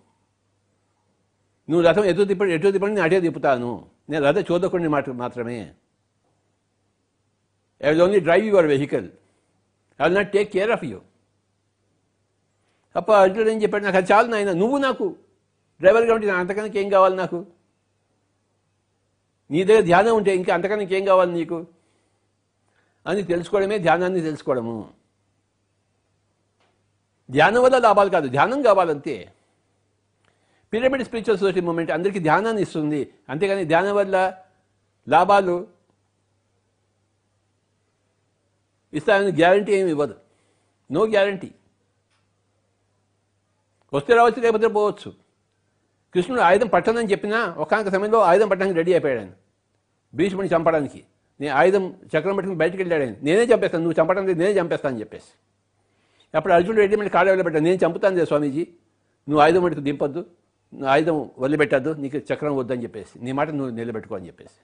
నువ్వు 1.70 1.88
రథం 1.88 2.06
ఎటు 2.06 2.24
తిప్ప 2.24 2.44
ఎటు 2.44 2.72
తిప్పని 2.72 2.94
నేను 2.94 3.04
అటే 3.04 3.22
తిప్పుతాను. 3.22 3.93
నేను 4.10 4.26
రథ 4.26 4.52
చూదకుండా 4.52 4.90
మాట 4.90 5.10
మాత్రమే. 5.10 5.76
I 7.84 7.90
will 7.90 8.02
only 8.02 8.20
drive 8.20 8.46
your 8.46 8.66
vehicle 8.66 9.10
I 10.02 10.04
will 10.04 10.16
not 10.16 10.32
take 10.32 10.54
care 10.54 10.72
of 10.72 10.84
you 10.84 11.02
అప్ప 12.96 13.12
అర్జునుడు 13.12 13.50
ఏం 13.50 13.62
చెప్పాడు? 13.62 13.84
నాకు 13.84 13.98
అది 13.98 14.14
చాలు 14.14 14.28
నాయన 14.28 14.52
నువ్వు 14.52 14.78
నాకు 14.78 15.16
డ్రైవర్గా 15.80 16.16
ఉంటే 16.16 16.30
అంతకన్నా 16.30 16.80
ఏం 16.80 16.90
కావాలి 16.90 17.16
నాకు? 17.16 17.46
నీ 19.52 19.64
దగ్గర 19.64 19.82
ధ్యానం 19.82 20.16
ఉంటే 20.16 20.36
ఇంకా 20.36 20.54
అంతకన్నా 20.54 20.86
ఏం 20.92 21.06
కావాలి 21.06 21.32
నీకు? 21.32 21.68
అని 23.08 23.24
తెలుసుకోవడమే 23.24 23.78
ధ్యానాన్ని 23.78 24.22
తెలుసుకోవడము. 24.22 24.94
ధ్యానం 27.32 27.64
వల్ల 27.64 27.78
లాభాలు 27.78 28.10
కాదు 28.10 28.28
ధ్యానం 28.28 28.62
కావాలంతే. 28.62 29.34
పిరమిడ్ 30.74 31.04
స్పిరిచువల్ 31.04 31.40
సొసైటీ 31.40 31.62
మూమెంట్ 31.62 31.92
అందరికీ 31.92 32.20
ధ్యానాన్ని 32.20 32.62
ఇస్తుంది. 32.62 33.14
అంతేగాని 33.30 33.66
ధ్యానం 33.66 33.96
వల్ల 33.96 34.34
లాభాలు 35.08 35.68
ఇస్తానని 38.94 39.32
గ్యారంటీ 39.32 39.72
ఏమి 39.72 39.90
ఇవ్వదు. 39.90 40.16
నో 40.92 41.08
గ్యారంటీ 41.08 41.52
వస్తే 43.94 44.16
రావచ్చు 44.16 44.42
లేకపోతే 44.42 44.68
పోవచ్చు. 44.68 45.14
కృష్ణుడు 46.14 46.42
ఆయుధం 46.42 46.68
పట్టనని 46.68 47.12
చెప్పినా 47.12 47.56
ఒకనొక 47.58 47.90
సమయంలో 47.90 48.20
ఆయుధం 48.20 48.48
పట్టడానికి 48.48 48.78
రెడీ 48.78 48.94
అయిపోయాడు 48.94 49.20
ఆయన. 49.20 49.32
భీష్ముడిని 50.16 50.56
చంపడానికి. 50.56 51.04
నేను 51.42 51.56
ఆయుధం 51.56 51.96
చక్రం 52.06 52.36
పెట్టుకుని 52.36 52.56
బయటకు 52.56 52.78
వెళ్ళాడు 52.78 53.04
ఆయన. 53.04 53.16
నేనే 53.24 53.44
చంపేస్తాను 53.44 53.84
నువ్వు 53.84 54.04
చంపడం 54.04 54.28
లేదు 54.28 54.40
నేనే 54.40 54.60
చంపేస్తాను 54.60 54.94
అని 54.94 55.02
చెప్పేసి. 55.02 55.32
అప్పుడు 56.38 56.54
అర్జునుడు 56.54 56.80
రెడ్డి 56.80 56.98
మళ్ళీ 56.98 57.10
కాళ్ళు 57.10 57.32
వదిలిపెట్టాను 57.32 57.66
నేను 57.66 57.80
చంపుతాను 57.86 58.16
లేదు 58.16 58.28
స్వామీజీ. 58.28 58.68
నువ్వు 59.30 59.42
ఆయుధం 59.44 59.62
మటుకు 59.64 59.80
దింపొద్దు. 59.80 60.43
ఆయుధం 60.88 61.32
వదిలిపెట్టద్దు 61.40 61.94
నీకు 61.94 62.18
చక్రం 62.18 62.56
వద్దని 62.56 62.84
చెప్పేసి. 62.84 63.24
నీ 63.24 63.32
మాట 63.32 63.50
నువ్వు 63.50 63.76
నిలబెట్టుకో 63.76 64.16
అని 64.16 64.28
చెప్పేసి. 64.28 64.62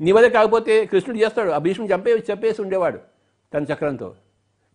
నీ 0.00 0.12
వల్ల 0.12 0.28
కాకపోతే 0.28 0.84
కృష్ణుడు 0.84 1.20
చేస్తాడు. 1.20 1.50
ఆ 1.50 1.58
భీష్ముడు 1.58 1.92
చంపే 1.92 2.24
చెప్పేసి 2.30 2.62
ఉండేవాడు 2.62 2.98
తన 3.54 3.62
చక్రంతో. 3.62 4.14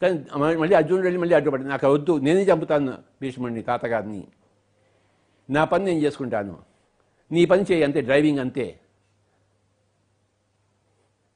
కానీ 0.01 0.25
మళ్ళీ 0.35 0.75
అర్జునుడు 0.75 1.03
వెళ్ళి 1.03 1.19
మళ్ళీ 1.19 1.35
అడ్డుపడి 1.35 1.63
నాకు 1.63 1.87
వద్దు 1.87 2.17
నేనే 2.17 2.43
చంపుతాను 2.43 2.93
భీష్ముడిని 3.21 3.63
తాతగారిని. 3.63 4.27
నా 5.49 5.63
పని 5.63 5.85
నేను 5.85 5.99
చేసుకుంటాను. 5.99 6.59
నీ 7.31 7.45
పని 7.45 7.65
చేయి 7.71 7.83
అంతే 7.83 8.01
డ్రైవింగ్ 8.01 8.39
అంతే. 8.39 8.79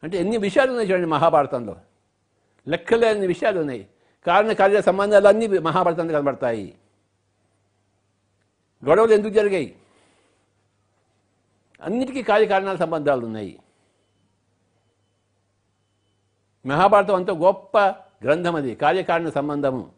అంటే 0.04 0.18
ఎన్ని 0.18 0.38
విషయాలు 0.38 0.72
ఉన్నాయి 0.72 0.92
చూడండి 0.92 1.08
మహాభారతంలో. 1.08 1.76
లెక్కలేని 2.68 3.28
విషయాలు 3.28 3.60
ఉన్నాయి. 3.60 3.88
కారణ 4.28 4.52
కార్య 4.52 4.82
సంబంధాలు 4.82 5.28
అన్నీ 5.28 5.48
మహాభారతంలో 5.48 6.14
కనబడతాయి. 6.14 6.76
గొడవలు 8.86 9.14
ఎందుకు 9.14 9.34
జరిగాయి? 9.34 9.76
అన్నిటికీ 11.82 12.24
కార్యకారణాల 12.24 12.76
సంబంధాలు 12.76 13.26
ఉన్నాయి. 13.26 13.60
మహాభారతం 16.66 17.16
అంత 17.16 17.32
గొప్ప 17.32 17.78
గ్రంథం 18.24 18.56
అది 18.56 18.76
కార్యకారణ 18.76 19.30
సంబంధము. 19.30 19.97